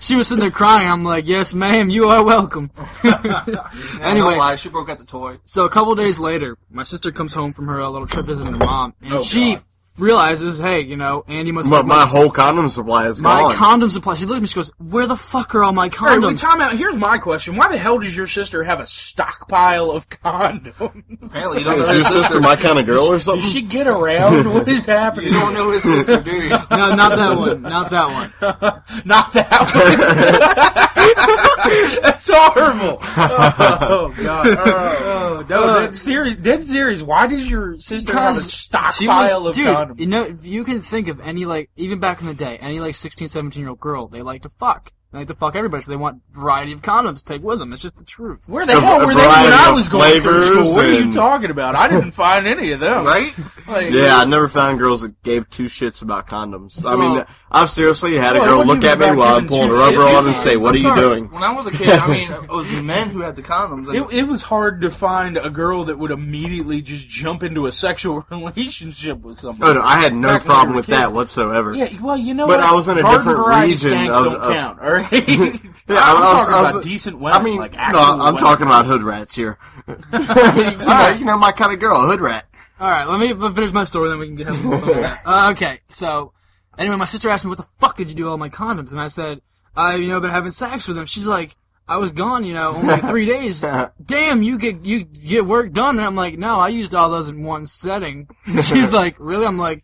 [0.03, 0.89] She was sitting there crying.
[0.89, 2.71] I'm like, yes, ma'am, you are welcome.
[3.05, 3.59] Anyway,
[4.01, 4.55] anyway, lie.
[4.57, 5.39] She broke out the toy.
[5.45, 8.59] so a couple days later, my sister comes home from her little trip visiting her
[8.59, 9.65] mom, and Oh, she God.
[9.99, 13.23] Realizes, hey, you know, Andy must But have my whole condom supply is gone.
[13.35, 13.55] my gone.
[13.55, 14.15] condom supply.
[14.15, 14.49] She looked at me.
[14.49, 16.77] She goes, "Where the fuck are all my condoms?" time out.
[16.77, 20.73] Here's my question: Why the hell does your sister have a stockpile of condoms?
[21.23, 23.43] Apparently, you don't know is your his sister my kind of girl or something?
[23.43, 24.47] Does she get around?
[24.59, 25.33] What is happening?
[25.33, 26.49] You don't know his sister, do you?
[26.71, 27.63] no, not that one.
[27.63, 28.33] Not that one.
[29.05, 29.51] Not that
[30.85, 32.03] one.
[32.03, 32.99] That's horrible.
[33.03, 34.47] Oh, god.
[34.47, 36.37] Oh, no, dead serious.
[36.39, 37.03] Dead serious.
[37.03, 39.88] Why does your sister have a stockpile was, of dude, condoms?
[39.97, 42.81] You know, if you can think of any like, even back in the day, any
[42.81, 44.93] like 16, 17 year old girl, they like to fuck.
[45.11, 47.73] They like to fuck everybody, so they want variety of condoms to take with them.
[47.73, 48.45] It's just the truth.
[48.47, 50.75] Where the A- hell were they when I was going through school?
[50.75, 51.75] What are you talking about?
[51.75, 53.07] I didn't find any of them.
[53.07, 53.33] Right?
[53.67, 56.85] Like, Yeah, I never found girls that gave two shits about condoms.
[56.85, 60.03] I mean, I've seriously had a girl look at me while I'm pulling a rubber
[60.03, 61.01] on and say, "What are you sorry.
[61.01, 63.43] doing?" When I was a kid, I mean, it was the men who had the
[63.43, 63.89] condoms.
[63.95, 67.73] It, it was hard to find a girl that would immediately just jump into a
[67.87, 69.71] sexual relationship with somebody.
[69.71, 70.99] Oh no, I had no Back when we problem with kids.
[70.99, 71.75] that whatsoever.
[71.75, 72.69] Yeah, well, you know But what?
[72.69, 75.61] I was in a Garden different variety region of- don't of- count, all right?
[75.89, 77.41] Yeah, I'm I was- talking I was- about decent women.
[77.41, 78.37] I mean, like no, I'm women.
[78.41, 79.57] talking about hood rats here.
[79.89, 82.45] you, know, you know my kind of girl, a hood rat.
[82.81, 85.23] All right, let me finish my story, then we can get have more fun that.
[85.25, 86.33] Uh, okay, so
[86.77, 88.93] anyway, my sister asked me, "What the fuck did you do with all my condoms?"
[88.93, 89.41] And I said,
[89.75, 91.57] "I, you know, been having sex with them." She's like,
[91.89, 93.63] "I was gone, you know, only three days.
[94.05, 97.29] Damn, you get you get work done." And I'm like, "No, I used all those
[97.31, 99.83] in one setting." She's like, "Really?" I'm like,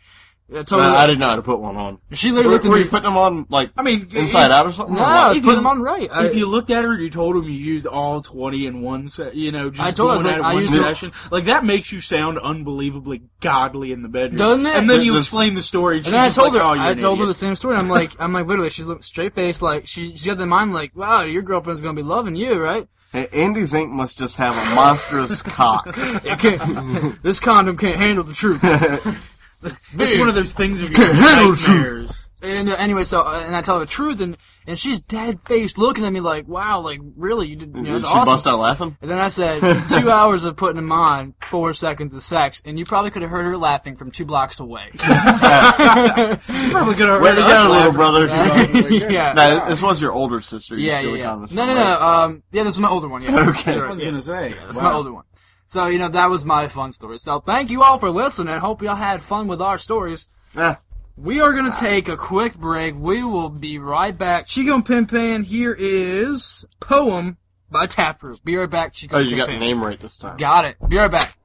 [0.50, 1.98] I told Uh, her- I didn't know how to put one on.
[2.12, 2.82] She literally Were, looked at were me.
[2.82, 4.94] you putting them on like I mean, inside if- out or something?
[4.94, 6.08] no, Or I was putting them on right.
[6.12, 8.82] I, if you looked at her and you told him you used all 20 in
[8.82, 10.54] one set, you know, just I told her, I was going like, at it I
[10.54, 14.36] one used to- session, like that makes you sound unbelievably godly in the bedroom.
[14.38, 14.76] Doesn't it?
[14.76, 16.68] And then you This- explain the story and, And she's then I told like, her,
[16.68, 17.76] oh, you're I an told her the same story.
[17.76, 20.74] I'm like, I'm like, literally, she's look straight face, like she she got the mind,
[20.74, 22.86] like, wow, your girlfriend's gonna be loving you, right?
[23.12, 25.86] Hey, Andy Zink must just have a monstrous cock.
[26.24, 28.60] It can't, this condom can't handle the truth.
[29.64, 31.68] It's one of those things of your handle the truth.
[31.68, 32.20] nightmares.
[32.42, 34.36] And uh, anyway, so uh, and I tell her the truth, and
[34.66, 37.94] and she's dead faced, looking at me like, wow, like really, you did, you know,
[37.94, 38.34] Did that's she awesome.
[38.34, 38.98] bust out laughing?
[39.00, 42.78] And then I said, two hours of putting them on, four seconds of sex, and
[42.78, 44.90] you probably could have heard her laughing from two blocks away.
[44.98, 47.92] Probably gonna Way to hurt go, us little laughing.
[47.94, 48.26] brother.
[49.10, 49.32] yeah.
[49.34, 50.76] No, this was your older sister.
[50.76, 51.54] You yeah, steal yeah, the yeah.
[51.54, 52.00] No, no, no.
[52.00, 53.22] Um, yeah, this is my older one.
[53.22, 53.48] Yeah.
[53.50, 53.78] Okay.
[53.80, 54.54] I was gonna say.
[54.64, 54.90] That's wow.
[54.90, 55.24] my older one.
[55.66, 57.18] So, you know, that was my fun story.
[57.18, 58.58] So, thank you all for listening.
[58.58, 60.28] Hope y'all had fun with our stories.
[60.56, 60.80] Ah.
[61.16, 62.96] We are going to take a quick break.
[62.96, 64.46] We will be right back.
[64.46, 67.38] Chico and Pimp Hand, here is Poem
[67.70, 68.44] by Taproot.
[68.44, 70.36] Be right back, Chico Oh, you got the name right this time.
[70.36, 70.76] Got it.
[70.88, 71.36] Be right back.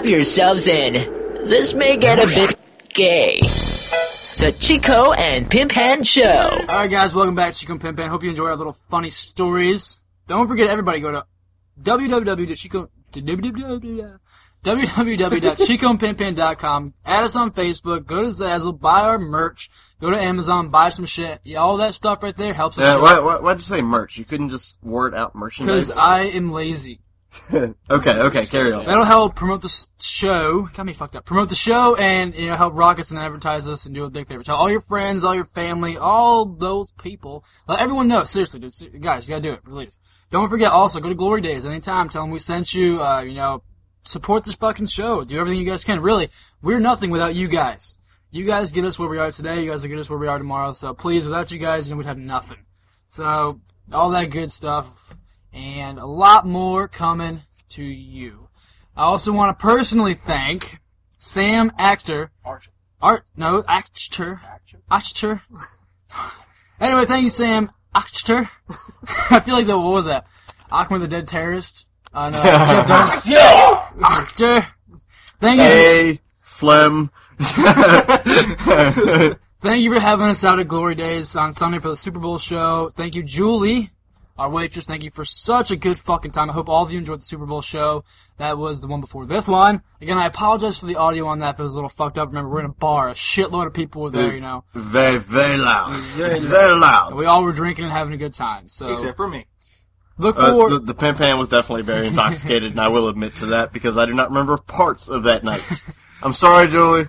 [0.00, 0.94] Strap yourselves in.
[1.46, 3.40] This may get a bit gay.
[4.38, 6.56] The Chico and Pimp Hand Show.
[6.58, 8.10] Alright guys, welcome back to Chico and Pimp Hand.
[8.10, 10.00] Hope you enjoy our little funny stories.
[10.26, 11.26] Don't forget everybody go to
[11.82, 12.90] www.chico.
[17.04, 18.06] Add us on Facebook.
[18.06, 18.80] Go to Zazzle.
[18.80, 19.68] Buy our merch.
[20.00, 20.70] Go to Amazon.
[20.70, 21.40] Buy some shit.
[21.44, 22.86] Yeah, all that stuff right there helps us.
[22.86, 24.16] Yeah, show- why, why, why'd you say merch?
[24.16, 25.88] You couldn't just word out merchandise?
[25.88, 27.00] Because I am lazy.
[27.52, 28.86] okay, okay, carry on.
[28.86, 30.68] That'll help promote the show.
[30.74, 31.24] Got me fucked up.
[31.24, 34.10] Promote the show and you know help rock us and advertise us and do a
[34.10, 34.42] big favor.
[34.42, 37.44] Tell all your friends, all your family, all those people.
[37.68, 38.24] Let everyone know.
[38.24, 39.64] Seriously, dude, guys, you gotta do it.
[39.64, 39.98] Please.
[40.30, 40.72] Don't forget.
[40.72, 42.08] Also, go to Glory Days anytime.
[42.08, 43.02] Tell them we sent you.
[43.02, 43.60] Uh, you know,
[44.04, 45.22] support this fucking show.
[45.22, 46.00] Do everything you guys can.
[46.00, 46.30] Really,
[46.62, 47.96] we're nothing without you guys.
[48.32, 49.62] You guys get us where we are today.
[49.62, 50.72] You guys will get us where we are tomorrow.
[50.72, 52.64] So please, without you guys, you know, we'd have nothing.
[53.08, 53.60] So
[53.92, 55.09] all that good stuff
[55.52, 58.48] and a lot more coming to you.
[58.96, 60.80] I also want to personally thank
[61.18, 62.30] Sam Actor.
[62.44, 62.70] Archer.
[63.00, 64.42] Art, no, Actor.
[64.90, 65.42] Actor.
[66.80, 68.50] anyway, thank you, Sam Actor.
[69.30, 70.26] I feel like the, what was that?
[70.70, 71.86] Achmed the Dead Terrorist?
[72.12, 72.38] Uh, no,
[73.32, 73.90] Yeah!
[74.02, 74.66] Actor.
[75.40, 75.64] Thank you.
[75.64, 77.10] Hey, Flem.
[79.62, 82.38] Thank you for having us out at Glory Days on Sunday for the Super Bowl
[82.38, 82.90] show.
[82.90, 83.90] Thank you, Julie,
[84.40, 84.86] our waitress.
[84.86, 86.48] Thank you for such a good fucking time.
[86.48, 88.04] I hope all of you enjoyed the Super Bowl show.
[88.38, 89.82] That was the one before this one.
[90.00, 92.28] Again, I apologize for the audio on that if it was a little fucked up.
[92.28, 93.10] Remember, we're in a bar.
[93.10, 94.64] A shitload of people were there, you know.
[94.72, 95.92] Very, very loud.
[96.16, 97.14] It's very loud.
[97.16, 98.70] We all were drinking and having a good time.
[98.70, 99.44] So Except for me.
[100.16, 103.46] look Uh, the, the Pimp Hand was definitely very intoxicated, and I will admit to
[103.46, 105.62] that because I do not remember parts of that night.
[106.22, 107.08] I'm sorry, Julie.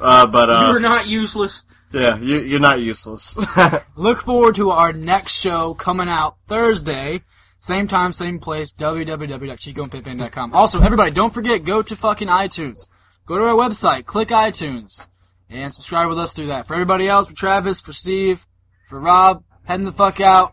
[0.00, 1.66] Uh, but uh, you're not useless.
[1.94, 3.36] Yeah, you, you're not useless.
[3.96, 7.20] Look forward to our next show coming out Thursday.
[7.60, 10.52] Same time, same place, www.chicoandpimphand.com.
[10.54, 12.88] Also, everybody, don't forget, go to fucking iTunes.
[13.26, 15.08] Go to our website, click iTunes,
[15.48, 16.66] and subscribe with us through that.
[16.66, 18.44] For everybody else, for Travis, for Steve,
[18.88, 20.52] for Rob, heading the fuck out.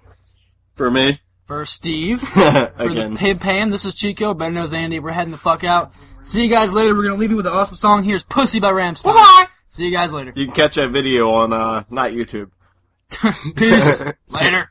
[0.70, 3.18] For me, For Steve, for the again.
[3.18, 5.00] Pimp Hand, this is Chico, better known as Andy.
[5.00, 5.94] We're heading the fuck out.
[6.22, 6.96] See you guys later.
[6.96, 8.04] We're gonna leave you with an awesome song.
[8.04, 9.16] Here's Pussy by Rammstein.
[9.16, 9.48] Bye-bye.
[9.72, 10.34] See you guys later.
[10.36, 12.52] You can catch that video on uh, not YouTube.
[13.56, 14.04] Peace.
[14.30, 14.70] later.